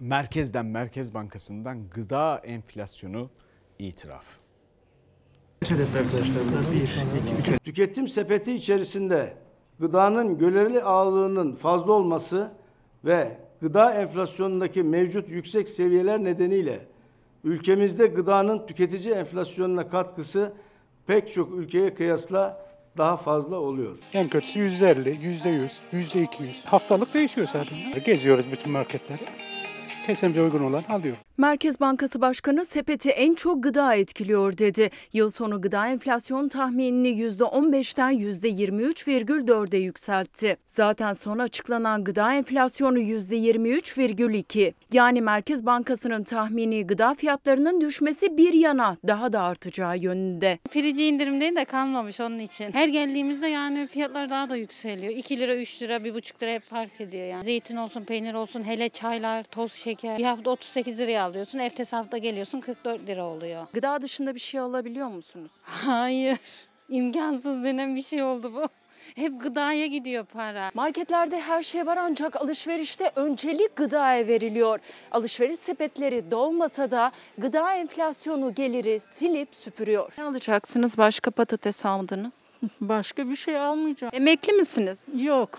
merkezden 0.00 0.66
Merkez 0.66 1.14
Bankası'ndan 1.14 1.90
gıda 1.90 2.40
enflasyonu 2.44 3.30
itiraf. 3.78 4.24
Tüketim 7.64 8.08
sepeti 8.08 8.54
içerisinde 8.54 9.34
gıdanın 9.80 10.38
göreli 10.38 10.82
ağırlığının 10.82 11.54
fazla 11.54 11.92
olması 11.92 12.50
ve 13.04 13.38
gıda 13.60 13.94
enflasyonundaki 13.94 14.82
mevcut 14.82 15.28
yüksek 15.28 15.68
seviyeler 15.68 16.24
nedeniyle 16.24 16.86
ülkemizde 17.44 18.06
gıdanın 18.06 18.66
tüketici 18.66 19.14
enflasyonuna 19.14 19.88
katkısı 19.88 20.52
pek 21.06 21.32
çok 21.32 21.52
ülkeye 21.54 21.94
kıyasla 21.94 22.68
daha 22.98 23.16
fazla 23.16 23.56
oluyor. 23.56 23.98
En 24.14 24.28
kötüsü 24.28 24.58
yüzde 24.58 24.90
elli, 24.90 25.16
yüzde 25.26 25.48
yüz, 25.48 25.80
yüzde 25.92 26.22
iki 26.22 26.42
yüz. 26.42 26.66
Haftalık 26.66 27.14
değişiyor 27.14 27.46
zaten. 27.52 27.78
Geziyoruz 28.04 28.44
bütün 28.52 28.72
marketleri. 28.72 29.20
Kesemize 30.08 30.42
uygun 30.42 30.62
olan 30.62 30.82
alıyor. 30.88 31.16
Merkez 31.40 31.80
Bankası 31.80 32.20
Başkanı 32.20 32.64
sepeti 32.64 33.10
en 33.10 33.34
çok 33.34 33.62
gıda 33.62 33.94
etkiliyor 33.94 34.58
dedi. 34.58 34.90
Yıl 35.12 35.30
sonu 35.30 35.60
gıda 35.60 35.86
enflasyon 35.86 36.48
tahminini 36.48 37.08
%15'ten 37.08 38.12
%23,4'e 38.12 39.78
yükseltti. 39.78 40.56
Zaten 40.66 41.12
son 41.12 41.38
açıklanan 41.38 42.04
gıda 42.04 42.34
enflasyonu 42.34 42.98
%23,2. 42.98 44.72
Yani 44.92 45.20
Merkez 45.20 45.66
Bankası'nın 45.66 46.24
tahmini 46.24 46.86
gıda 46.86 47.14
fiyatlarının 47.14 47.80
düşmesi 47.80 48.36
bir 48.36 48.52
yana 48.52 48.96
daha 49.06 49.32
da 49.32 49.42
artacağı 49.42 49.98
yönünde. 49.98 50.58
Pirinci 50.70 51.06
indirimde 51.06 51.56
de 51.56 51.64
kalmamış 51.64 52.20
onun 52.20 52.38
için. 52.38 52.72
Her 52.72 52.88
geldiğimizde 52.88 53.48
yani 53.48 53.86
fiyatlar 53.86 54.30
daha 54.30 54.50
da 54.50 54.56
yükseliyor. 54.56 55.12
2 55.12 55.38
lira, 55.38 55.56
3 55.56 55.82
lira, 55.82 55.96
1,5 55.96 56.42
lira 56.42 56.50
hep 56.50 56.62
fark 56.62 57.00
ediyor 57.00 57.26
yani. 57.26 57.44
Zeytin 57.44 57.76
olsun, 57.76 58.04
peynir 58.04 58.34
olsun, 58.34 58.64
hele 58.64 58.88
çaylar, 58.88 59.42
toz 59.42 59.72
şeker. 59.72 60.18
Bir 60.18 60.24
hafta 60.24 60.50
38 60.50 60.98
liraya 60.98 61.27
alıyorsun, 61.28 61.58
ertesi 61.58 61.96
hafta 61.96 62.18
geliyorsun 62.18 62.60
44 62.60 63.06
lira 63.06 63.26
oluyor. 63.26 63.66
Gıda 63.72 64.02
dışında 64.02 64.34
bir 64.34 64.40
şey 64.40 64.60
alabiliyor 64.60 65.08
musunuz? 65.08 65.50
Hayır, 65.62 66.38
imkansız 66.88 67.64
denen 67.64 67.96
bir 67.96 68.02
şey 68.02 68.22
oldu 68.22 68.52
bu. 68.54 68.68
Hep 69.14 69.40
gıdaya 69.40 69.86
gidiyor 69.86 70.24
para. 70.24 70.70
Marketlerde 70.74 71.40
her 71.40 71.62
şey 71.62 71.86
var 71.86 71.96
ancak 71.96 72.36
alışverişte 72.36 73.12
öncelik 73.16 73.76
gıdaya 73.76 74.26
veriliyor. 74.28 74.78
Alışveriş 75.10 75.58
sepetleri 75.58 76.30
dolmasa 76.30 76.90
da 76.90 77.12
gıda 77.38 77.74
enflasyonu 77.74 78.54
geliri 78.54 79.00
silip 79.14 79.54
süpürüyor. 79.54 80.12
Ne 80.18 80.24
alacaksınız? 80.24 80.98
Başka 80.98 81.30
patates 81.30 81.86
aldınız. 81.86 82.34
Başka 82.80 83.30
bir 83.30 83.36
şey 83.36 83.58
almayacağım. 83.58 84.10
Emekli 84.14 84.52
misiniz? 84.52 84.98
Yok. 85.16 85.58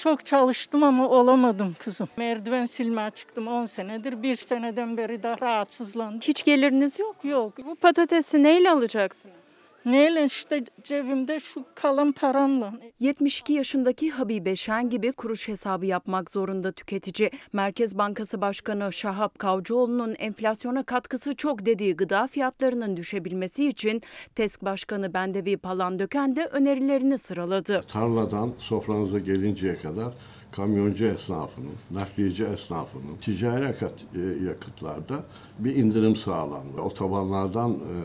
Çok 0.00 0.26
çalıştım 0.26 0.82
ama 0.82 1.08
olamadım 1.08 1.76
kızım. 1.78 2.08
Merdiven 2.16 2.66
silmeye 2.66 3.10
çıktım 3.10 3.48
10 3.48 3.66
senedir. 3.66 4.22
Bir 4.22 4.36
seneden 4.36 4.96
beri 4.96 5.22
de 5.22 5.34
rahatsızlandım. 5.42 6.20
Hiç 6.20 6.44
geliriniz 6.44 6.98
yok. 6.98 7.16
Yok. 7.24 7.52
Bu 7.66 7.74
patatesi 7.74 8.42
neyle 8.42 8.70
alacaksınız? 8.70 9.49
Neyle 9.84 10.24
işte 10.24 10.64
cebimde 10.84 11.40
şu 11.40 11.64
kalan 11.74 12.12
paramla. 12.12 12.72
72 13.00 13.52
yaşındaki 13.52 14.10
Habibe 14.10 14.56
Şen 14.56 14.90
gibi 14.90 15.12
kuruş 15.12 15.48
hesabı 15.48 15.86
yapmak 15.86 16.30
zorunda 16.30 16.72
tüketici. 16.72 17.30
Merkez 17.52 17.98
Bankası 17.98 18.40
Başkanı 18.40 18.92
Şahap 18.92 19.38
Kavcıoğlu'nun 19.38 20.14
enflasyona 20.18 20.82
katkısı 20.82 21.36
çok 21.36 21.66
dediği 21.66 21.96
gıda 21.96 22.26
fiyatlarının 22.26 22.96
düşebilmesi 22.96 23.68
için 23.68 24.02
TESK 24.34 24.64
Başkanı 24.64 25.14
Bendevi 25.14 25.56
Palandöken 25.56 26.36
de 26.36 26.44
önerilerini 26.44 27.18
sıraladı. 27.18 27.80
Tarladan 27.88 28.52
sofranıza 28.58 29.18
gelinceye 29.18 29.76
kadar 29.76 30.12
kamyoncu 30.52 31.04
esnafının, 31.04 31.72
nakliyeci 31.90 32.44
esnafının 32.44 33.16
ticari 33.20 33.64
yakıt, 33.64 33.94
e, 34.14 34.44
yakıtlarda 34.44 35.24
bir 35.58 35.74
indirim 35.76 36.16
sağlandı. 36.16 36.80
Otobanlardan 36.80 37.72
e, 37.72 37.96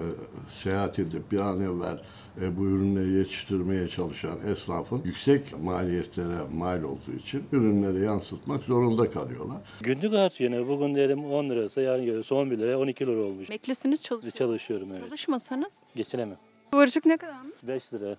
seyahat 0.49 0.99
edip 0.99 1.31
bir 1.31 1.39
an 1.39 1.61
evvel 1.61 2.01
e, 2.41 2.57
bu 2.57 2.65
ürünleri 2.65 3.09
yetiştirmeye 3.11 3.87
çalışan 3.87 4.47
esnafın 4.47 5.01
yüksek 5.05 5.59
maliyetlere 5.63 6.37
mal 6.53 6.83
olduğu 6.83 7.13
için 7.19 7.43
ürünleri 7.51 8.03
yansıtmak 8.03 8.63
zorunda 8.63 9.11
kalıyorlar. 9.11 9.57
Günlük 9.81 10.13
artıyor 10.13 10.51
yine. 10.51 10.67
Bugün 10.67 10.95
dedim 10.95 11.25
10 11.25 11.49
liraysa 11.49 11.81
yarın 11.81 12.05
görürse 12.05 12.35
11 12.35 12.57
liraya 12.57 12.79
12 12.79 13.07
lira 13.07 13.21
olmuş. 13.21 13.49
Emeklisiniz 13.49 14.03
çalışıyorsunuz. 14.03 14.37
Çalışıyorum 14.37 14.87
evet. 14.91 15.03
Çalışmasanız 15.03 15.83
Geçinemem. 15.95 16.37
kıvırcık 16.71 17.05
ne 17.05 17.17
kadar 17.17 17.41
mı? 17.41 17.51
5 17.63 17.93
lira. 17.93 18.17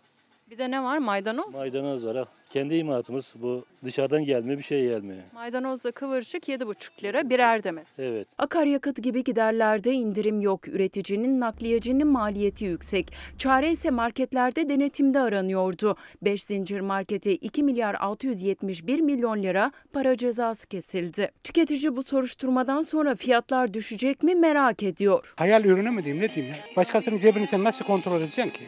Bir 0.51 0.59
de 0.59 0.71
ne 0.71 0.83
var 0.83 0.99
maydanoz? 0.99 1.55
Maydanoz 1.55 2.07
var. 2.07 2.17
ha. 2.17 2.25
Kendi 2.51 2.75
imalatımız 2.75 3.35
bu 3.37 3.65
dışarıdan 3.85 4.25
gelmiyor 4.25 4.59
bir 4.59 4.63
şey 4.63 4.83
gelmiyor. 4.89 5.19
Maydanozla 5.35 5.91
kıvırcık 5.93 6.49
7,5 6.49 7.03
lira 7.03 7.31
birer 7.31 7.65
demet. 7.65 7.87
Evet. 7.99 8.29
Akaryakıt 8.39 9.03
gibi 9.03 9.25
giderlerde 9.25 9.93
indirim 9.93 10.41
yok. 10.41 10.69
Üreticinin, 10.69 11.41
nakliyecinin 11.41 12.07
maliyeti 12.07 12.65
yüksek. 12.65 13.13
Çare 13.39 13.71
ise 13.71 13.91
marketlerde 13.91 14.69
denetimde 14.69 15.21
aranıyordu. 15.21 15.97
5 16.23 16.45
zincir 16.45 16.81
markete 16.81 17.33
2 17.35 17.63
milyar 17.63 17.95
671 17.95 19.01
milyon 19.01 19.43
lira 19.43 19.73
para 19.93 20.17
cezası 20.17 20.67
kesildi. 20.67 21.31
Tüketici 21.45 21.97
bu 21.97 22.03
soruşturmadan 22.03 22.83
sonra 22.83 23.15
fiyatlar 23.15 23.75
düşecek 23.75 24.23
mi 24.23 24.35
merak 24.35 24.83
ediyor. 24.83 25.35
Hayal 25.37 25.65
ürünü 25.65 25.91
mü 25.91 26.05
diyeyim 26.05 26.25
ne 26.25 26.35
diyeyim 26.35 26.55
ya? 26.55 26.77
Başkasının 26.77 27.19
cebini 27.21 27.47
sen 27.47 27.65
nasıl 27.65 27.85
kontrol 27.85 28.17
edeceksin 28.21 28.51
ki? 28.51 28.65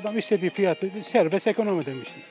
Adam 0.00 0.18
istediği 0.18 0.50
fiyatı 0.50 0.90
serbest 1.02 1.46
ekonomi 1.46 1.86
demişsin. 1.86 2.22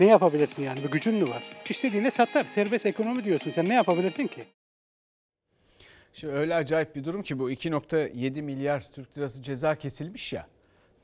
Ne 0.00 0.06
yapabilirsin 0.06 0.62
yani? 0.62 0.82
Bir 0.84 0.90
gücün 0.90 1.14
mü 1.14 1.30
var? 1.30 1.42
İstediğine 1.68 2.10
satar. 2.10 2.46
Serbest 2.54 2.86
ekonomi 2.86 3.24
diyorsun. 3.24 3.50
Sen 3.50 3.68
ne 3.68 3.74
yapabilirsin 3.74 4.26
ki? 4.26 4.44
Şimdi 6.12 6.34
öyle 6.34 6.54
acayip 6.54 6.96
bir 6.96 7.04
durum 7.04 7.22
ki 7.22 7.38
bu 7.38 7.50
2.7 7.50 8.42
milyar 8.42 8.84
Türk 8.92 9.18
lirası 9.18 9.42
ceza 9.42 9.74
kesilmiş 9.74 10.32
ya. 10.32 10.46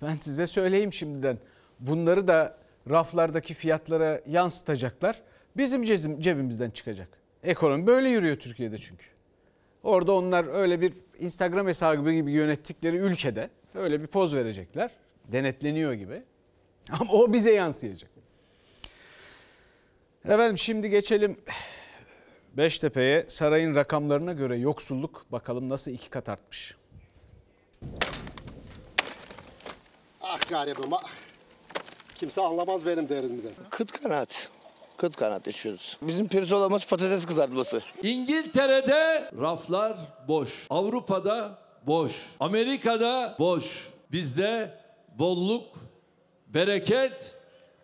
Ben 0.03 0.17
size 0.17 0.47
söyleyeyim 0.47 0.93
şimdiden. 0.93 1.39
Bunları 1.81 2.29
da 2.29 2.59
raflardaki 2.91 3.55
fiyatlara 3.55 4.21
yansıtacaklar. 4.27 5.21
Bizim 5.57 5.83
cebimizden 6.21 6.71
çıkacak. 6.71 7.09
Ekonomi 7.43 7.87
böyle 7.87 8.11
yürüyor 8.11 8.37
Türkiye'de 8.37 8.79
çünkü. 8.79 9.07
Orada 9.83 10.13
onlar 10.13 10.55
öyle 10.55 10.81
bir 10.81 10.93
Instagram 11.19 11.67
hesabı 11.67 12.13
gibi 12.13 12.33
yönettikleri 12.33 12.97
ülkede 12.97 13.51
öyle 13.75 14.03
bir 14.03 14.07
poz 14.07 14.35
verecekler. 14.35 14.91
Denetleniyor 15.33 15.93
gibi. 15.93 16.23
Ama 17.01 17.13
o 17.13 17.33
bize 17.33 17.53
yansıyacak. 17.53 18.11
Efendim 20.25 20.59
şimdi 20.59 20.91
geçelim 20.91 21.37
Beştepe'ye. 22.57 23.25
Sarayın 23.29 23.75
rakamlarına 23.75 24.33
göre 24.33 24.57
yoksulluk 24.57 25.27
bakalım 25.33 25.69
nasıl 25.69 25.91
iki 25.91 26.11
kat 26.11 26.29
artmış. 26.29 26.77
Ah 30.23 30.51
garibim 30.51 30.93
ah. 30.93 31.03
Kimse 32.15 32.41
anlamaz 32.41 32.87
benim 32.87 33.09
derdimden. 33.09 33.53
Kıt 33.71 33.93
kanaat. 33.93 34.51
Kıt 34.97 35.17
kanaat 35.17 35.47
yaşıyoruz. 35.47 35.99
Bizim 36.03 36.29
pirzolamız 36.29 36.87
patates 36.87 37.27
kızartması. 37.27 37.83
İngiltere'de 38.03 39.31
raflar 39.41 39.97
boş. 40.29 40.67
Avrupa'da 40.71 41.59
boş. 41.87 42.27
Amerika'da 42.41 43.37
boş. 43.39 43.89
Bizde 44.13 44.80
bolluk, 45.19 45.65
bereket 46.55 47.35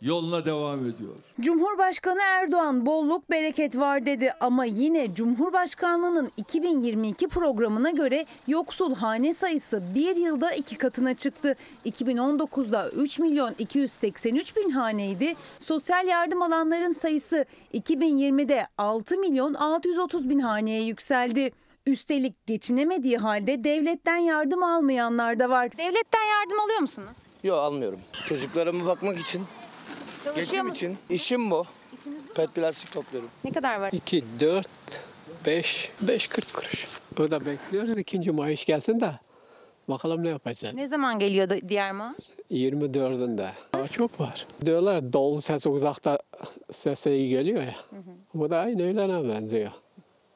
yoluna 0.01 0.45
devam 0.45 0.81
ediyor. 0.81 1.15
Cumhurbaşkanı 1.41 2.21
Erdoğan 2.23 2.87
bolluk 2.87 3.31
bereket 3.31 3.79
var 3.79 4.07
dedi 4.07 4.31
ama 4.41 4.65
yine 4.65 5.15
Cumhurbaşkanlığının 5.15 6.31
2022 6.37 7.29
programına 7.29 7.91
göre 7.91 8.27
yoksul 8.47 8.95
hane 8.95 9.35
sayısı 9.35 9.83
bir 9.95 10.17
yılda 10.17 10.53
iki 10.53 10.79
katına 10.79 11.15
çıktı. 11.15 11.57
2019'da 11.87 12.91
3 12.91 13.19
milyon 13.19 13.55
283 13.59 14.57
bin 14.57 14.71
haneydi. 14.71 15.35
Sosyal 15.59 16.07
yardım 16.07 16.43
alanların 16.43 16.93
sayısı 16.93 17.45
2020'de 17.75 18.67
6 18.79 19.19
milyon 19.19 19.55
630 19.55 20.29
bin 20.29 20.39
haneye 20.39 20.83
yükseldi. 20.83 21.53
Üstelik 21.87 22.47
geçinemediği 22.47 23.17
halde 23.19 23.65
devletten 23.65 24.17
yardım 24.17 24.63
almayanlar 24.63 25.39
da 25.39 25.51
var. 25.51 25.73
Devletten 25.73 26.25
yardım 26.41 26.61
alıyor 26.61 26.81
musunuz? 26.81 27.09
Yok 27.45 27.57
almıyorum. 27.59 28.01
Çocuklarıma 28.27 28.87
bakmak 28.87 29.19
için, 29.19 29.43
Çalışıyor 30.25 30.37
geçim 30.37 30.59
musunuz? 30.67 30.77
için. 30.77 30.99
İşim 31.11 31.51
bu. 31.51 31.65
Pet 32.35 32.55
plastik 32.55 32.93
topluyorum. 32.93 33.31
Ne 33.45 33.53
kadar 33.53 33.81
var? 33.81 33.91
2, 33.93 34.25
4, 34.41 34.69
5, 35.47 35.91
5 36.01 36.27
40 36.29 36.55
kuruş. 36.55 36.87
O 37.21 37.31
da 37.31 37.47
bekliyoruz 37.47 37.99
ikinci 37.99 38.31
maaş 38.31 38.65
gelsin 38.67 39.01
de 39.01 39.11
bakalım 39.89 40.25
ne 40.25 40.29
yapacağız. 40.29 40.75
Ne 40.75 40.87
zaman 40.89 41.19
geliyor 41.19 41.51
da 41.51 41.69
diğer 41.69 41.93
maaş? 41.93 42.17
24'ünde. 42.51 43.49
Daha 43.75 43.89
çok 43.89 44.21
var. 44.21 44.47
Diyorlar 44.67 45.13
dolu 45.13 45.43
ses 45.43 45.67
uzakta 45.67 46.19
sese 46.73 47.17
iyi 47.17 47.29
geliyor 47.29 47.63
ya. 47.63 47.75
Bu 48.35 48.51
da 48.51 48.59
aynı 48.59 48.83
öylene 48.87 49.29
benziyor. 49.29 49.71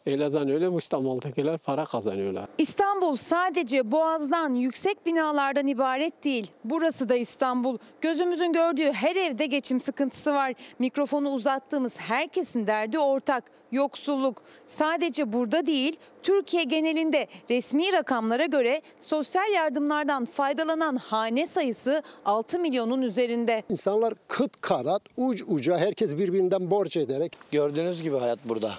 Öyle 0.07 0.73
bu 0.73 0.79
İstanbul'dakiler 0.79 1.59
para 1.59 1.85
kazanıyorlar. 1.85 2.47
İstanbul 2.59 3.17
sadece 3.17 3.91
Boğaz'dan, 3.93 4.55
yüksek 4.55 5.07
binalardan 5.07 5.67
ibaret 5.67 6.25
değil. 6.25 6.51
Burası 6.65 7.09
da 7.09 7.17
İstanbul. 7.17 7.79
Gözümüzün 8.01 8.53
gördüğü 8.53 8.93
her 8.93 9.17
evde 9.17 9.47
geçim 9.47 9.81
sıkıntısı 9.81 10.35
var. 10.35 10.53
Mikrofonu 10.79 11.31
uzattığımız 11.31 11.97
herkesin 11.99 12.67
derdi 12.67 12.99
ortak. 12.99 13.45
Yoksulluk. 13.73 14.43
Sadece 14.67 15.33
burada 15.33 15.67
değil, 15.67 15.97
Türkiye 16.23 16.63
genelinde 16.63 17.27
resmi 17.51 17.93
rakamlara 17.93 18.47
göre 18.47 18.83
sosyal 19.01 19.51
yardımlardan 19.53 20.25
faydalanan 20.25 20.97
hane 20.97 21.47
sayısı 21.47 22.03
6 22.25 22.59
milyonun 22.59 23.03
üzerinde. 23.03 23.63
İnsanlar 23.69 24.15
kıt 24.29 24.61
kanat, 24.61 25.03
uç 25.17 25.43
uca 25.49 25.79
herkes 25.79 26.19
birbirinden 26.19 26.71
borç 26.71 26.97
ederek. 26.97 27.33
Gördüğünüz 27.53 28.03
gibi 28.03 28.17
hayat 28.17 28.39
burada. 28.45 28.75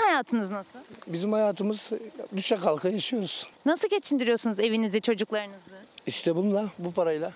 Hayatınız 0.00 0.50
nasıl? 0.50 0.70
Bizim 1.06 1.32
hayatımız 1.32 1.92
düşe 2.36 2.56
kalka 2.56 2.88
yaşıyoruz. 2.88 3.46
Nasıl 3.66 3.88
geçindiriyorsunuz 3.88 4.60
evinizi, 4.60 5.00
çocuklarınızı? 5.00 5.60
İşte 6.06 6.36
bununla, 6.36 6.66
bu 6.78 6.92
parayla. 6.92 7.32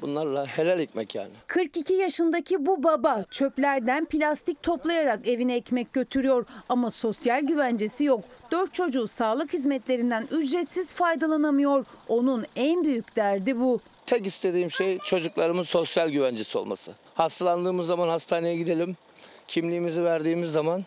Bunlarla 0.00 0.46
helal 0.46 0.80
ekmek 0.80 1.14
yani. 1.14 1.30
42 1.46 1.94
yaşındaki 1.94 2.66
bu 2.66 2.82
baba 2.82 3.24
çöplerden 3.30 4.04
plastik 4.04 4.62
toplayarak 4.62 5.28
evine 5.28 5.56
ekmek 5.56 5.92
götürüyor 5.92 6.46
ama 6.68 6.90
sosyal 6.90 7.42
güvencesi 7.42 8.04
yok. 8.04 8.20
Dört 8.50 8.74
çocuğu 8.74 9.08
sağlık 9.08 9.52
hizmetlerinden 9.52 10.28
ücretsiz 10.30 10.92
faydalanamıyor. 10.92 11.84
Onun 12.08 12.44
en 12.56 12.84
büyük 12.84 13.16
derdi 13.16 13.60
bu. 13.60 13.80
Tek 14.06 14.26
istediğim 14.26 14.70
şey 14.70 14.98
çocuklarımın 14.98 15.62
sosyal 15.62 16.08
güvencesi 16.08 16.58
olması. 16.58 16.92
Hastalandığımız 17.14 17.86
zaman 17.86 18.08
hastaneye 18.08 18.56
gidelim. 18.56 18.96
Kimliğimizi 19.48 20.04
verdiğimiz 20.04 20.52
zaman 20.52 20.84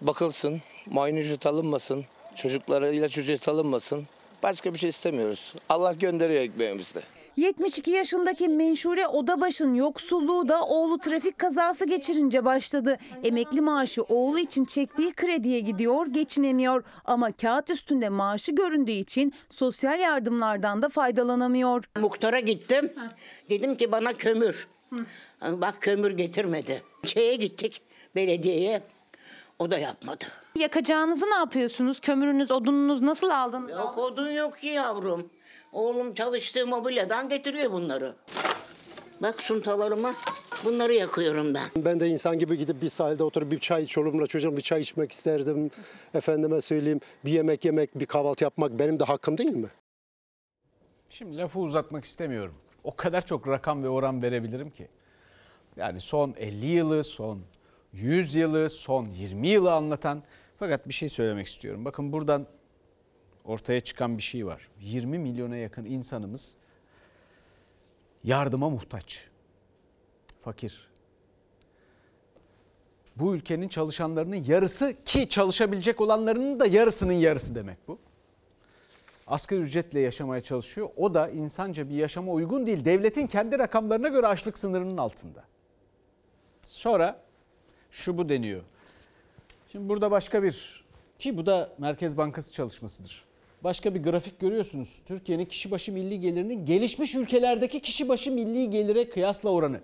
bakılsın, 0.00 0.60
muayene 0.86 1.20
ücret 1.20 1.46
alınmasın, 1.46 2.04
çocuklara 2.36 2.88
ilaç 2.88 3.18
ücret 3.18 3.48
alınmasın. 3.48 4.04
Başka 4.42 4.74
bir 4.74 4.78
şey 4.78 4.88
istemiyoruz. 4.88 5.54
Allah 5.68 5.92
gönderiyor 5.92 6.42
ekmeğimizde. 6.42 7.00
72 7.36 7.90
yaşındaki 7.90 8.48
Menşure 8.48 9.06
Odabaş'ın 9.06 9.74
yoksulluğu 9.74 10.48
da 10.48 10.62
oğlu 10.62 10.98
trafik 10.98 11.38
kazası 11.38 11.86
geçirince 11.86 12.44
başladı. 12.44 12.98
Emekli 13.24 13.60
maaşı 13.60 14.02
oğlu 14.02 14.38
için 14.38 14.64
çektiği 14.64 15.12
krediye 15.12 15.60
gidiyor, 15.60 16.06
geçinemiyor. 16.06 16.84
Ama 17.04 17.32
kağıt 17.32 17.70
üstünde 17.70 18.08
maaşı 18.08 18.52
göründüğü 18.52 18.92
için 18.92 19.32
sosyal 19.50 20.00
yardımlardan 20.00 20.82
da 20.82 20.88
faydalanamıyor. 20.88 21.84
Muhtara 22.00 22.40
gittim. 22.40 22.92
Dedim 23.50 23.76
ki 23.76 23.92
bana 23.92 24.12
kömür. 24.12 24.68
Bak 25.42 25.74
kömür 25.80 26.10
getirmedi. 26.10 26.82
Şeye 27.04 27.36
gittik 27.36 27.82
belediyeye. 28.16 28.82
O 29.58 29.70
da 29.70 29.78
yapmadı. 29.78 30.24
Yakacağınızı 30.58 31.26
ne 31.26 31.34
yapıyorsunuz? 31.34 32.00
Kömürünüz, 32.00 32.50
odununuz 32.50 33.02
nasıl 33.02 33.30
aldınız? 33.30 33.70
Yok 33.70 33.98
odun 33.98 34.30
yok 34.30 34.58
ki 34.58 34.66
yavrum. 34.66 35.30
Oğlum 35.72 36.14
çalıştığı 36.14 36.66
mobilyadan 36.66 37.28
getiriyor 37.28 37.72
bunları. 37.72 38.14
Bak 39.20 39.40
suntalarıma 39.42 40.14
bunları 40.64 40.92
yakıyorum 40.94 41.54
ben. 41.54 41.62
Ben 41.76 42.00
de 42.00 42.08
insan 42.08 42.38
gibi 42.38 42.58
gidip 42.58 42.82
bir 42.82 42.88
sahilde 42.88 43.24
oturup 43.24 43.50
bir 43.50 43.58
çay 43.58 43.86
çoluğumla 43.86 44.26
çocuğum 44.26 44.56
bir 44.56 44.62
çay 44.62 44.80
içmek 44.80 45.12
isterdim. 45.12 45.70
Efendime 46.14 46.60
söyleyeyim 46.60 47.00
bir 47.24 47.32
yemek 47.32 47.64
yemek, 47.64 47.98
bir 48.00 48.06
kahvaltı 48.06 48.44
yapmak 48.44 48.78
benim 48.78 49.00
de 49.00 49.04
hakkım 49.04 49.38
değil 49.38 49.56
mi? 49.56 49.68
Şimdi 51.08 51.36
lafı 51.36 51.60
uzatmak 51.60 52.04
istemiyorum. 52.04 52.54
O 52.84 52.96
kadar 52.96 53.26
çok 53.26 53.48
rakam 53.48 53.82
ve 53.82 53.88
oran 53.88 54.22
verebilirim 54.22 54.70
ki. 54.70 54.88
Yani 55.76 56.00
son 56.00 56.34
50 56.38 56.66
yılı, 56.66 57.04
son 57.04 57.40
100 57.94 58.34
yılı, 58.34 58.70
son 58.70 59.06
20 59.06 59.48
yılı 59.48 59.72
anlatan 59.72 60.22
fakat 60.56 60.88
bir 60.88 60.94
şey 60.94 61.08
söylemek 61.08 61.46
istiyorum. 61.46 61.84
Bakın 61.84 62.12
buradan 62.12 62.46
ortaya 63.44 63.80
çıkan 63.80 64.18
bir 64.18 64.22
şey 64.22 64.46
var. 64.46 64.68
20 64.80 65.18
milyona 65.18 65.56
yakın 65.56 65.84
insanımız 65.84 66.56
yardıma 68.24 68.70
muhtaç. 68.70 69.24
Fakir. 70.40 70.88
Bu 73.16 73.34
ülkenin 73.34 73.68
çalışanlarının 73.68 74.36
yarısı 74.36 74.94
ki 75.04 75.28
çalışabilecek 75.28 76.00
olanlarının 76.00 76.60
da 76.60 76.66
yarısının 76.66 77.12
yarısı 77.12 77.54
demek 77.54 77.78
bu. 77.88 77.98
Asgari 79.26 79.60
ücretle 79.60 80.00
yaşamaya 80.00 80.40
çalışıyor. 80.40 80.88
O 80.96 81.14
da 81.14 81.28
insanca 81.28 81.90
bir 81.90 81.94
yaşama 81.94 82.32
uygun 82.32 82.66
değil. 82.66 82.84
Devletin 82.84 83.26
kendi 83.26 83.58
rakamlarına 83.58 84.08
göre 84.08 84.26
açlık 84.26 84.58
sınırının 84.58 84.96
altında. 84.96 85.44
Sonra 86.66 87.23
şu 87.94 88.18
bu 88.18 88.28
deniyor. 88.28 88.62
Şimdi 89.72 89.88
burada 89.88 90.10
başka 90.10 90.42
bir 90.42 90.84
ki 91.18 91.36
bu 91.36 91.46
da 91.46 91.72
Merkez 91.78 92.16
Bankası 92.16 92.52
çalışmasıdır. 92.52 93.24
Başka 93.64 93.94
bir 93.94 94.02
grafik 94.02 94.40
görüyorsunuz. 94.40 95.02
Türkiye'nin 95.06 95.44
kişi 95.44 95.70
başı 95.70 95.92
milli 95.92 96.20
gelirinin 96.20 96.66
gelişmiş 96.66 97.14
ülkelerdeki 97.14 97.80
kişi 97.80 98.08
başı 98.08 98.32
milli 98.32 98.70
gelire 98.70 99.10
kıyasla 99.10 99.50
oranı. 99.50 99.80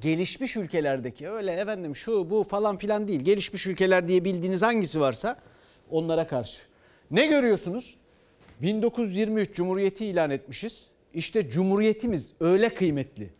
Gelişmiş 0.00 0.56
ülkelerdeki 0.56 1.28
öyle 1.28 1.52
efendim 1.52 1.96
şu 1.96 2.30
bu 2.30 2.42
falan 2.42 2.76
filan 2.76 3.08
değil. 3.08 3.20
Gelişmiş 3.20 3.66
ülkeler 3.66 4.08
diye 4.08 4.24
bildiğiniz 4.24 4.62
hangisi 4.62 5.00
varsa 5.00 5.36
onlara 5.90 6.26
karşı. 6.26 6.62
Ne 7.10 7.26
görüyorsunuz? 7.26 7.96
1923 8.62 9.54
Cumhuriyeti 9.54 10.06
ilan 10.06 10.30
etmişiz. 10.30 10.90
İşte 11.14 11.50
Cumhuriyetimiz 11.50 12.34
öyle 12.40 12.74
kıymetli. 12.74 13.30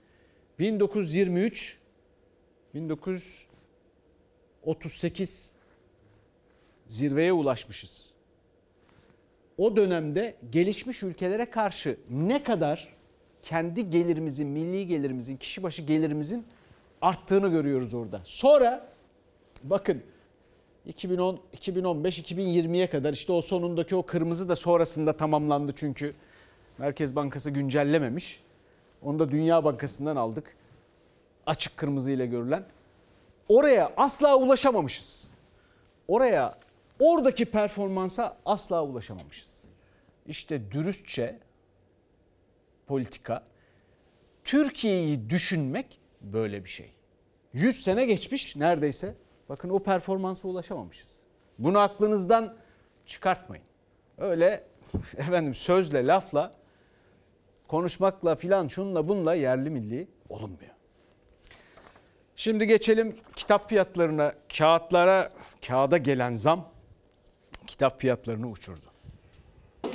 1923 0.59 1.79
1938 4.67 5.55
zirveye 6.89 7.33
ulaşmışız. 7.33 8.15
O 9.59 9.77
dönemde 9.77 10.35
gelişmiş 10.53 11.03
ülkelere 11.03 11.51
karşı 11.51 11.97
ne 12.11 12.43
kadar 12.43 12.95
kendi 13.43 13.91
gelirimizin, 13.91 14.49
milli 14.49 14.87
gelirimizin, 14.87 15.37
kişi 15.37 15.63
başı 15.63 15.83
gelirimizin 15.83 16.45
arttığını 17.03 17.49
görüyoruz 17.49 17.95
orada. 17.95 18.21
Sonra 18.25 18.89
bakın 19.63 20.03
2010, 20.87 21.41
2015, 21.53 22.19
2020'ye 22.19 22.91
kadar 22.91 23.13
işte 23.13 23.33
o 23.33 23.43
sonundaki 23.43 23.97
o 23.97 24.07
kırmızı 24.07 24.49
da 24.49 24.57
sonrasında 24.57 25.17
tamamlandı 25.17 25.73
çünkü 25.77 26.15
Merkez 26.79 27.17
Bankası 27.17 27.51
güncellememiş. 27.51 28.41
Onu 29.03 29.19
da 29.19 29.31
Dünya 29.31 29.65
Bankası'ndan 29.65 30.17
aldık. 30.17 30.57
Açık 31.47 31.77
kırmızı 31.77 32.11
ile 32.11 32.27
görülen. 32.27 32.65
Oraya 33.49 33.93
asla 33.97 34.37
ulaşamamışız. 34.37 35.31
Oraya 36.09 36.59
oradaki 37.01 37.45
performansa 37.45 38.37
asla 38.47 38.85
ulaşamamışız. 38.85 39.65
İşte 40.27 40.71
dürüstçe 40.71 41.39
politika 42.87 43.45
Türkiye'yi 44.45 45.31
düşünmek 45.31 46.01
böyle 46.21 46.65
bir 46.65 46.69
şey. 46.69 46.93
100 47.53 47.85
sene 47.85 48.05
geçmiş 48.07 48.57
neredeyse. 48.57 49.15
Bakın 49.49 49.69
o 49.71 49.79
performansa 49.79 50.49
ulaşamamışız. 50.49 51.21
Bunu 51.59 51.79
aklınızdan 51.79 52.57
çıkartmayın. 53.07 53.65
Öyle 54.19 54.65
efendim 55.17 55.55
sözle 55.55 56.07
lafla 56.07 56.55
konuşmakla 57.69 58.37
filan 58.37 58.69
şunla 58.69 59.09
bunla 59.09 59.35
yerli 59.35 59.71
milli 59.71 60.09
olunmuyor. 60.29 60.74
Şimdi 62.37 62.67
geçelim 62.67 63.17
kitap 63.37 63.69
fiyatlarına, 63.69 64.33
kağıtlara, 64.59 65.31
kağıda 65.67 65.99
gelen 65.99 66.33
zam 66.33 66.69
kitap 67.67 68.01
fiyatlarını 68.01 68.51
uçurdu. 68.51 68.87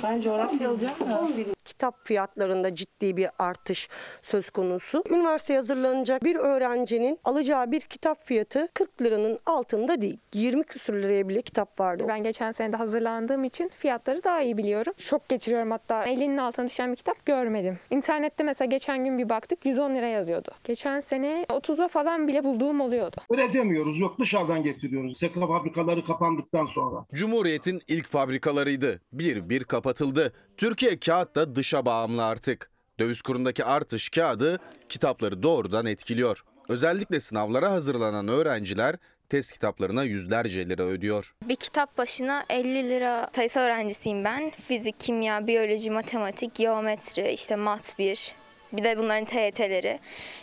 Ben 0.02 0.20
coğrafya 0.20 0.70
alacağım 0.70 1.00
da. 1.00 1.26
Kitap 1.70 2.06
fiyatlarında 2.06 2.74
ciddi 2.74 3.16
bir 3.16 3.28
artış 3.38 3.88
söz 4.20 4.50
konusu. 4.50 5.04
Üniversiteye 5.10 5.58
hazırlanacak 5.58 6.24
bir 6.24 6.36
öğrencinin 6.36 7.18
alacağı 7.24 7.70
bir 7.72 7.80
kitap 7.80 8.24
fiyatı 8.26 8.68
40 8.74 9.02
liranın 9.02 9.38
altında 9.46 10.00
değil. 10.00 10.18
20 10.34 10.64
küsür 10.64 11.02
liraya 11.02 11.28
bile 11.28 11.42
kitap 11.42 11.80
vardı. 11.80 12.04
Ben 12.08 12.22
geçen 12.22 12.50
sene 12.50 12.72
de 12.72 12.76
hazırlandığım 12.76 13.44
için 13.44 13.68
fiyatları 13.68 14.24
daha 14.24 14.42
iyi 14.42 14.56
biliyorum. 14.56 14.92
Şok 14.98 15.28
geçiriyorum 15.28 15.70
hatta 15.70 16.04
50'nin 16.04 16.36
altına 16.36 16.66
düşen 16.66 16.90
bir 16.90 16.96
kitap 16.96 17.26
görmedim. 17.26 17.78
İnternette 17.90 18.44
mesela 18.44 18.68
geçen 18.68 19.04
gün 19.04 19.18
bir 19.18 19.28
baktık 19.28 19.66
110 19.66 19.94
lira 19.94 20.06
yazıyordu. 20.06 20.50
Geçen 20.64 21.00
sene 21.00 21.44
30'a 21.48 21.88
falan 21.88 22.28
bile 22.28 22.44
bulduğum 22.44 22.80
oluyordu. 22.80 23.16
Üretemiyoruz. 23.30 24.00
Yok 24.00 24.18
dışarıdan 24.18 24.62
getiriyoruz. 24.62 25.18
Seka 25.18 25.40
fabrikaları 25.46 26.04
kapandıktan 26.04 26.66
sonra. 26.66 27.06
Cumhuriyet'in 27.14 27.80
ilk 27.88 28.06
fabrikalarıydı. 28.06 29.00
Bir 29.12 29.48
bir 29.48 29.64
kapatıldı. 29.64 30.32
Türkiye 30.56 30.98
kağıt 30.98 31.36
da 31.36 31.54
dışa 31.60 31.84
bağımlı 31.84 32.24
artık. 32.24 32.70
Döviz 32.98 33.22
kurundaki 33.22 33.64
artış 33.64 34.08
kağıdı 34.08 34.58
kitapları 34.88 35.42
doğrudan 35.42 35.86
etkiliyor. 35.86 36.44
Özellikle 36.68 37.20
sınavlara 37.20 37.70
hazırlanan 37.70 38.28
öğrenciler 38.28 38.96
test 39.28 39.52
kitaplarına 39.52 40.04
yüzlerce 40.04 40.68
lira 40.68 40.82
ödüyor. 40.82 41.34
Bir 41.42 41.56
kitap 41.56 41.98
başına 41.98 42.44
50 42.50 42.88
lira 42.88 43.30
sayısal 43.32 43.60
öğrencisiyim 43.60 44.24
ben. 44.24 44.50
Fizik, 44.50 45.00
kimya, 45.00 45.46
biyoloji, 45.46 45.90
matematik, 45.90 46.54
geometri, 46.54 47.30
işte 47.30 47.56
mat 47.56 47.94
1. 47.98 48.34
Bir 48.72 48.84
de 48.84 48.98
bunların 48.98 49.24
TYT'leri. 49.24 49.98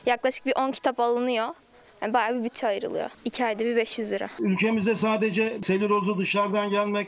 Yaklaşık 0.05 0.45
bir 0.45 0.53
10 0.55 0.71
kitap 0.71 0.99
alınıyor. 0.99 1.47
Yani 2.01 2.13
bayağı 2.13 2.39
bir 2.39 2.43
bütçe 2.43 2.67
ayrılıyor. 2.67 3.09
2 3.25 3.45
ayda 3.45 3.65
bir 3.65 3.75
500 3.75 4.11
lira. 4.11 4.29
Ülkemize 4.39 4.95
sadece 4.95 5.59
selülozu 5.63 6.17
dışarıdan 6.17 6.69
gelmek 6.69 7.07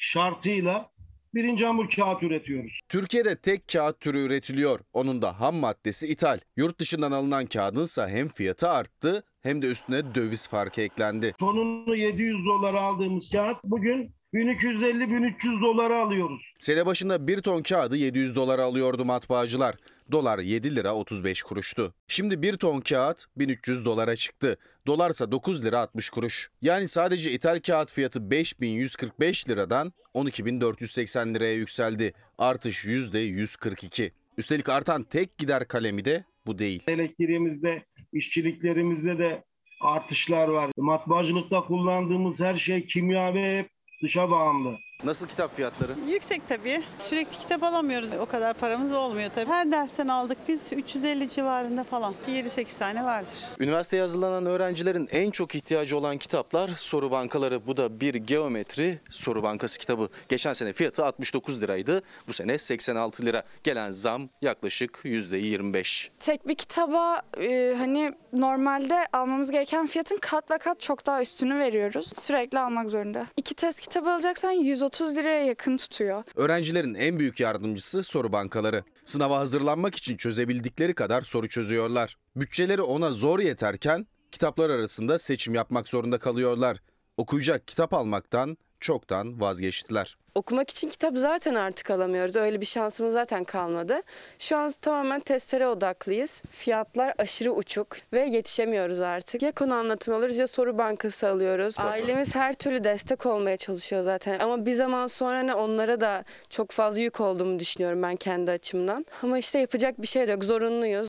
şartıyla 0.00 0.93
birinci 1.34 1.66
hamur 1.66 1.90
kağıt 1.90 2.22
üretiyoruz. 2.22 2.72
Türkiye'de 2.88 3.36
tek 3.36 3.68
kağıt 3.72 4.00
türü 4.00 4.18
üretiliyor. 4.18 4.80
Onun 4.92 5.22
da 5.22 5.40
ham 5.40 5.54
maddesi 5.56 6.08
ithal. 6.08 6.38
Yurt 6.56 6.78
dışından 6.80 7.12
alınan 7.12 7.46
kağıdınsa 7.46 8.08
hem 8.08 8.28
fiyatı 8.28 8.68
arttı 8.70 9.22
hem 9.42 9.62
de 9.62 9.66
üstüne 9.66 10.14
döviz 10.14 10.48
farkı 10.48 10.80
eklendi. 10.80 11.34
Tonunu 11.38 11.96
700 11.96 12.46
dolara 12.46 12.80
aldığımız 12.80 13.30
kağıt 13.30 13.56
bugün 13.64 14.14
1250-1300 14.34 15.60
dolara 15.62 16.00
alıyoruz. 16.00 16.42
Sene 16.58 16.86
başında 16.86 17.26
bir 17.26 17.38
ton 17.42 17.62
kağıdı 17.62 17.96
700 17.96 18.36
dolara 18.36 18.62
alıyordu 18.62 19.04
matbaacılar. 19.04 19.74
Dolar 20.12 20.38
7 20.38 20.76
lira 20.76 20.94
35 20.94 21.42
kuruştu. 21.42 21.94
Şimdi 22.08 22.42
bir 22.42 22.56
ton 22.56 22.80
kağıt 22.80 23.26
1300 23.36 23.84
dolara 23.84 24.16
çıktı. 24.16 24.56
Dolarsa 24.86 25.32
9 25.32 25.64
lira 25.64 25.78
60 25.78 26.10
kuruş. 26.10 26.50
Yani 26.62 26.88
sadece 26.88 27.32
ithal 27.32 27.60
kağıt 27.60 27.92
fiyatı 27.92 28.30
5145 28.30 29.48
liradan 29.48 29.92
12480 30.14 31.34
liraya 31.34 31.54
yükseldi. 31.54 32.12
Artış 32.38 32.84
%142. 32.84 34.10
Üstelik 34.38 34.68
artan 34.68 35.02
tek 35.02 35.38
gider 35.38 35.68
kalemi 35.68 36.04
de 36.04 36.24
bu 36.46 36.58
değil. 36.58 36.82
Elektriğimizde, 36.88 37.82
işçiliklerimizde 38.12 39.18
de 39.18 39.44
artışlar 39.80 40.48
var. 40.48 40.70
Matbaacılıkta 40.76 41.60
kullandığımız 41.60 42.40
her 42.40 42.58
şey 42.58 42.86
kimya 42.86 43.34
ve 43.34 43.58
hep 43.58 43.70
dışa 44.02 44.30
bağımlı. 44.30 44.78
Nasıl 45.02 45.26
kitap 45.26 45.56
fiyatları? 45.56 45.92
Yüksek 46.08 46.48
tabii. 46.48 46.82
Sürekli 46.98 47.38
kitap 47.38 47.62
alamıyoruz. 47.62 48.12
O 48.20 48.26
kadar 48.26 48.54
paramız 48.54 48.92
olmuyor 48.92 49.30
tabii. 49.34 49.50
Her 49.50 49.72
dersten 49.72 50.08
aldık 50.08 50.38
biz 50.48 50.72
350 50.72 51.28
civarında 51.30 51.84
falan. 51.84 52.14
7-8 52.28 52.78
tane 52.78 53.04
vardır. 53.04 53.34
Üniversiteye 53.60 54.02
hazırlanan 54.02 54.46
öğrencilerin 54.46 55.08
en 55.10 55.30
çok 55.30 55.54
ihtiyacı 55.54 55.96
olan 55.98 56.18
kitaplar 56.18 56.68
soru 56.76 57.10
bankaları. 57.10 57.66
Bu 57.66 57.76
da 57.76 58.00
bir 58.00 58.14
geometri 58.14 58.98
soru 59.10 59.42
bankası 59.42 59.78
kitabı. 59.78 60.08
Geçen 60.28 60.52
sene 60.52 60.72
fiyatı 60.72 61.04
69 61.04 61.60
liraydı. 61.62 62.02
Bu 62.28 62.32
sene 62.32 62.58
86 62.58 63.26
lira. 63.26 63.42
Gelen 63.64 63.90
zam 63.90 64.28
yaklaşık 64.42 65.00
%25. 65.04 66.08
Tek 66.18 66.48
bir 66.48 66.54
kitaba 66.54 67.22
e, 67.40 67.74
hani 67.78 68.12
normalde 68.32 69.06
almamız 69.12 69.50
gereken 69.50 69.86
fiyatın 69.86 70.18
katla 70.20 70.58
kat 70.58 70.80
çok 70.80 71.06
daha 71.06 71.22
üstünü 71.22 71.58
veriyoruz. 71.58 72.12
Sürekli 72.16 72.58
almak 72.58 72.90
zorunda. 72.90 73.26
İki 73.36 73.54
test 73.54 73.80
kitabı 73.80 74.10
alacaksan 74.10 74.50
130 74.84 75.16
liraya 75.16 75.44
yakın 75.44 75.76
tutuyor. 75.76 76.24
Öğrencilerin 76.36 76.94
en 76.94 77.18
büyük 77.18 77.40
yardımcısı 77.40 78.02
soru 78.04 78.32
bankaları. 78.32 78.82
Sınava 79.04 79.38
hazırlanmak 79.38 79.94
için 79.94 80.16
çözebildikleri 80.16 80.94
kadar 80.94 81.22
soru 81.22 81.48
çözüyorlar. 81.48 82.16
Bütçeleri 82.36 82.82
ona 82.82 83.10
zor 83.10 83.40
yeterken 83.40 84.06
kitaplar 84.32 84.70
arasında 84.70 85.18
seçim 85.18 85.54
yapmak 85.54 85.88
zorunda 85.88 86.18
kalıyorlar. 86.18 86.78
Okuyacak 87.16 87.68
kitap 87.68 87.94
almaktan 87.94 88.56
çoktan 88.84 89.40
vazgeçtiler. 89.40 90.16
Okumak 90.34 90.70
için 90.70 90.88
kitap 90.88 91.16
zaten 91.16 91.54
artık 91.54 91.90
alamıyoruz. 91.90 92.36
Öyle 92.36 92.60
bir 92.60 92.66
şansımız 92.66 93.12
zaten 93.12 93.44
kalmadı. 93.44 94.00
Şu 94.38 94.56
an 94.56 94.72
tamamen 94.80 95.20
testlere 95.20 95.66
odaklıyız. 95.66 96.42
Fiyatlar 96.50 97.14
aşırı 97.18 97.52
uçuk 97.52 97.96
ve 98.12 98.20
yetişemiyoruz 98.20 99.00
artık. 99.00 99.42
Ya 99.42 99.52
konu 99.52 99.74
anlatımı 99.74 100.16
alıyoruz 100.16 100.36
ya 100.36 100.46
soru 100.46 100.78
bankası 100.78 101.28
alıyoruz. 101.28 101.74
Ailemiz 101.78 102.34
her 102.34 102.52
türlü 102.52 102.84
destek 102.84 103.26
olmaya 103.26 103.56
çalışıyor 103.56 104.02
zaten. 104.02 104.38
Ama 104.38 104.66
bir 104.66 104.72
zaman 104.72 105.06
sonra 105.06 105.42
ne 105.42 105.54
onlara 105.54 106.00
da 106.00 106.24
çok 106.50 106.70
fazla 106.70 107.00
yük 107.00 107.20
olduğumu 107.20 107.58
düşünüyorum 107.58 108.02
ben 108.02 108.16
kendi 108.16 108.50
açımdan. 108.50 109.06
Ama 109.22 109.38
işte 109.38 109.58
yapacak 109.58 110.02
bir 110.02 110.06
şey 110.06 110.28
yok. 110.28 110.44
Zorunluyuz. 110.44 111.08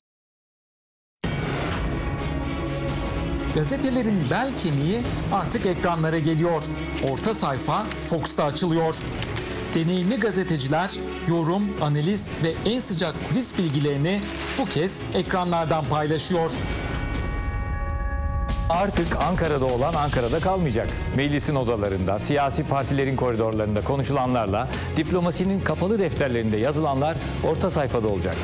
Gazetelerin 3.56 4.30
bel 4.30 4.50
kemiği 4.58 5.00
artık 5.32 5.66
ekranlara 5.66 6.18
geliyor. 6.18 6.62
Orta 7.10 7.34
sayfa 7.34 7.86
Fox'ta 8.06 8.44
açılıyor. 8.44 8.96
Deneyimli 9.74 10.16
gazeteciler 10.16 10.90
yorum, 11.28 11.62
analiz 11.80 12.28
ve 12.42 12.70
en 12.70 12.80
sıcak 12.80 13.14
kulis 13.28 13.58
bilgilerini 13.58 14.20
bu 14.58 14.64
kez 14.64 15.00
ekranlardan 15.14 15.84
paylaşıyor. 15.84 16.52
Artık 18.68 19.16
Ankara'da 19.24 19.66
olan 19.66 19.94
Ankara'da 19.94 20.40
kalmayacak. 20.40 20.88
Meclisin 21.16 21.54
odalarında, 21.54 22.18
siyasi 22.18 22.64
partilerin 22.64 23.16
koridorlarında 23.16 23.84
konuşulanlarla, 23.84 24.68
diplomasinin 24.96 25.60
kapalı 25.60 25.98
defterlerinde 25.98 26.56
yazılanlar 26.56 27.16
orta 27.44 27.70
sayfada 27.70 28.08
olacak. 28.08 28.36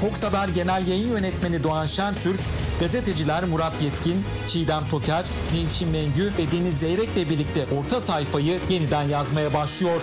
Fox 0.00 0.22
Haber 0.22 0.48
Genel 0.48 0.86
Yayın 0.86 1.08
Yönetmeni 1.08 1.64
Doğan 1.64 1.86
Şentürk, 1.86 2.40
gazeteciler 2.80 3.44
Murat 3.44 3.82
Yetkin, 3.82 4.24
Çiğdem 4.46 4.86
Toker, 4.86 5.24
Nevşin 5.54 5.88
Mengü 5.88 6.32
ve 6.38 6.52
Deniz 6.52 6.78
Zeyrek'le 6.78 7.30
birlikte 7.30 7.66
orta 7.78 8.00
sayfayı 8.00 8.60
yeniden 8.70 9.02
yazmaya 9.02 9.54
başlıyor. 9.54 10.02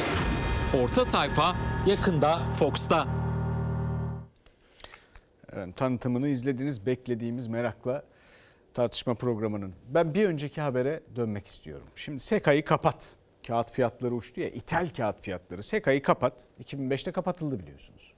Orta 0.84 1.06
sayfa 1.06 1.56
yakında 1.88 2.52
Fox'ta. 2.52 3.08
Evet, 5.54 5.78
tanıtımını 5.78 6.28
izlediniz 6.28 6.86
beklediğimiz 6.86 7.48
merakla 7.48 8.04
tartışma 8.74 9.14
programının. 9.14 9.74
Ben 9.90 10.14
bir 10.14 10.26
önceki 10.26 10.62
habere 10.62 11.02
dönmek 11.16 11.48
istiyorum. 11.48 11.88
Şimdi 11.96 12.20
SEKA'yı 12.20 12.66
kapat. 12.66 13.16
Kağıt 13.48 13.72
fiyatları 13.72 14.16
uçtu 14.16 14.42
ya 14.42 14.50
ithal 14.50 14.90
kağıt 14.98 15.22
fiyatları. 15.22 15.64
SEKA'yı 15.64 16.02
kapat. 16.02 16.34
2005'te 16.64 17.12
kapatıldı 17.12 17.60
biliyorsunuz. 17.60 18.17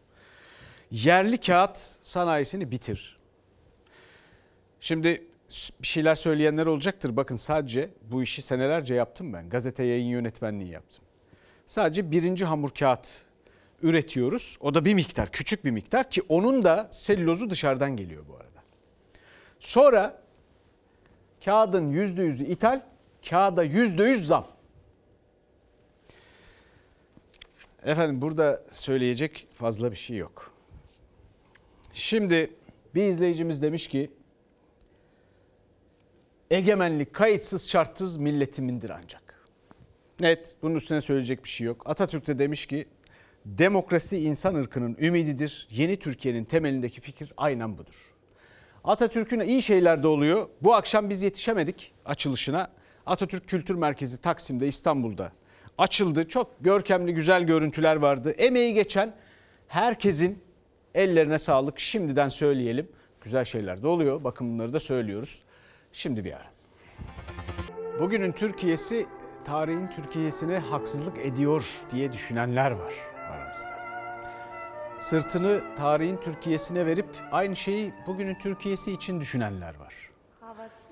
Yerli 0.91 1.37
kağıt 1.37 1.77
sanayisini 2.01 2.71
bitir. 2.71 3.19
Şimdi 4.79 5.27
bir 5.81 5.87
şeyler 5.87 6.15
söyleyenler 6.15 6.65
olacaktır. 6.65 7.17
Bakın 7.17 7.35
sadece 7.35 7.89
bu 8.11 8.23
işi 8.23 8.41
senelerce 8.41 8.93
yaptım 8.93 9.33
ben. 9.33 9.49
Gazete 9.49 9.83
yayın 9.83 10.07
yönetmenliği 10.07 10.71
yaptım. 10.71 11.03
Sadece 11.65 12.11
birinci 12.11 12.45
hamur 12.45 12.69
kağıt 12.69 13.25
üretiyoruz. 13.81 14.57
O 14.61 14.73
da 14.73 14.85
bir 14.85 14.93
miktar, 14.93 15.31
küçük 15.31 15.65
bir 15.65 15.71
miktar 15.71 16.09
ki 16.09 16.21
onun 16.29 16.63
da 16.63 16.87
selülozu 16.91 17.49
dışarıdan 17.49 17.95
geliyor 17.95 18.23
bu 18.29 18.35
arada. 18.35 18.63
Sonra 19.59 20.21
kağıdın 21.45 21.89
yüzde 21.89 22.23
yüzü 22.23 22.43
ithal, 22.43 22.81
kağıda 23.29 23.63
yüzde 23.63 24.03
yüz 24.03 24.27
zam. 24.27 24.47
Efendim 27.85 28.21
burada 28.21 28.63
söyleyecek 28.69 29.47
fazla 29.53 29.91
bir 29.91 29.97
şey 29.97 30.17
yok. 30.17 30.48
Şimdi 31.99 32.53
bir 32.95 33.03
izleyicimiz 33.03 33.61
demiş 33.61 33.87
ki 33.87 34.11
egemenlik 36.51 37.13
kayıtsız 37.13 37.69
şartsız 37.69 38.17
milletimindir 38.17 38.89
ancak. 38.89 39.49
Net 40.19 40.55
bunun 40.61 40.75
üstüne 40.75 41.01
söyleyecek 41.01 41.43
bir 41.43 41.49
şey 41.49 41.67
yok. 41.67 41.83
Atatürk 41.85 42.27
de 42.27 42.39
demiş 42.39 42.65
ki 42.65 42.87
demokrasi 43.45 44.17
insan 44.17 44.55
ırkının 44.55 44.97
ümididir. 44.99 45.67
Yeni 45.71 45.97
Türkiye'nin 45.99 46.45
temelindeki 46.45 47.01
fikir 47.01 47.33
aynen 47.37 47.77
budur. 47.77 47.95
Atatürk'ün 48.83 49.39
iyi 49.39 49.61
şeyler 49.61 50.03
de 50.03 50.07
oluyor. 50.07 50.47
Bu 50.61 50.75
akşam 50.75 51.09
biz 51.09 51.21
yetişemedik 51.23 51.93
açılışına. 52.05 52.71
Atatürk 53.05 53.47
Kültür 53.47 53.75
Merkezi 53.75 54.21
Taksim'de 54.21 54.67
İstanbul'da 54.67 55.31
açıldı. 55.77 56.27
Çok 56.27 56.51
görkemli 56.61 57.13
güzel 57.13 57.43
görüntüler 57.43 57.95
vardı. 57.95 58.31
Emeği 58.31 58.73
geçen 58.73 59.15
herkesin 59.67 60.48
Ellerine 60.99 61.39
sağlık 61.39 61.79
şimdiden 61.79 62.27
söyleyelim. 62.27 62.89
Güzel 63.21 63.45
şeyler 63.45 63.81
de 63.81 63.87
oluyor. 63.87 64.23
Bakın 64.23 64.53
bunları 64.53 64.73
da 64.73 64.79
söylüyoruz. 64.79 65.41
Şimdi 65.91 66.25
bir 66.25 66.33
ara. 66.33 66.47
Bugünün 67.99 68.31
Türkiye'si 68.31 69.05
tarihin 69.45 69.87
Türkiye'sine 69.87 70.59
haksızlık 70.59 71.17
ediyor 71.17 71.65
diye 71.91 72.11
düşünenler 72.11 72.71
var 72.71 72.93
aramızda. 73.29 73.79
Sırtını 74.99 75.61
tarihin 75.77 76.17
Türkiye'sine 76.17 76.85
verip 76.85 77.07
aynı 77.31 77.55
şeyi 77.55 77.93
bugünün 78.07 78.35
Türkiye'si 78.35 78.91
için 78.91 79.19
düşünenler 79.19 79.75
var. 79.75 79.93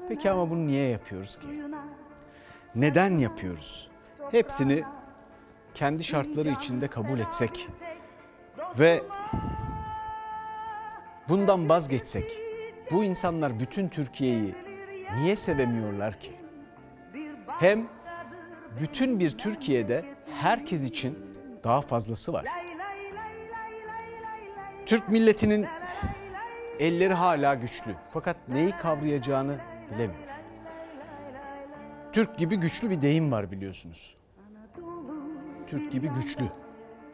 Peki 0.10 0.32
ama 0.32 0.50
bunu 0.50 0.68
niye 0.68 0.90
yapıyoruz 0.90 1.40
ki? 1.40 1.48
Neden 2.76 3.18
yapıyoruz? 3.18 3.90
Hepsini 4.32 4.84
kendi 5.74 6.04
şartları 6.04 6.50
içinde 6.50 6.88
kabul 6.88 7.20
etsek 7.20 7.68
ve 8.80 9.04
bundan 11.30 11.70
vazgeçsek 11.70 12.26
bu 12.92 13.04
insanlar 13.04 13.60
bütün 13.60 13.88
Türkiye'yi 13.88 14.56
niye 15.16 15.36
sevemiyorlar 15.36 16.14
ki? 16.14 16.32
Hem 17.48 17.80
bütün 18.82 19.20
bir 19.20 19.32
Türkiye'de 19.32 20.06
herkes 20.42 20.90
için 20.90 21.18
daha 21.64 21.82
fazlası 21.82 22.34
var. 22.34 22.46
Türk 24.86 25.10
milletinin 25.10 25.66
elleri 26.80 27.14
hala 27.14 27.56
güçlü 27.56 27.96
fakat 28.10 28.38
neyi 28.48 28.72
kavrayacağını 28.72 29.58
bilemiyor. 29.88 30.28
Türk 32.14 32.38
gibi 32.38 32.56
güçlü 32.56 32.90
bir 32.90 33.02
deyim 33.02 33.32
var 33.32 33.52
biliyorsunuz. 33.52 34.16
Türk 35.68 35.92
gibi 35.92 36.08
güçlü. 36.08 36.46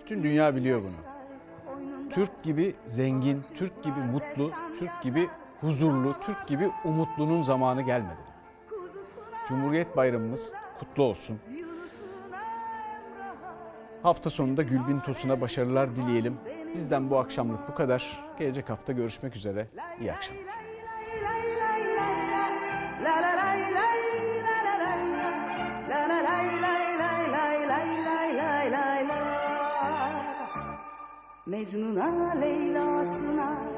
Bütün 0.01 0.23
dünya 0.23 0.55
biliyor 0.55 0.81
bunu. 0.81 1.12
Türk 2.09 2.43
gibi 2.43 2.75
zengin, 2.85 3.41
Türk 3.55 3.83
gibi 3.83 3.99
mutlu, 3.99 4.51
Türk 4.79 5.01
gibi 5.01 5.29
huzurlu, 5.61 6.15
Türk 6.21 6.47
gibi 6.47 6.69
umutlunun 6.85 7.41
zamanı 7.41 7.81
gelmedi. 7.81 8.21
Cumhuriyet 9.47 9.97
Bayramımız 9.97 10.53
kutlu 10.79 11.03
olsun. 11.03 11.39
Hafta 14.03 14.29
sonunda 14.29 14.63
Gülbin 14.63 14.99
Tosun'a 14.99 15.41
başarılar 15.41 15.95
dileyelim. 15.95 16.37
Bizden 16.75 17.09
bu 17.09 17.17
akşamlık 17.17 17.69
bu 17.71 17.75
kadar. 17.75 18.23
Gelecek 18.39 18.69
hafta 18.69 18.93
görüşmek 18.93 19.35
üzere. 19.35 19.67
İyi 20.01 20.13
akşamlar. 20.13 20.43
Mecnun'a 31.45 32.33
Leyla'sına. 32.39 33.72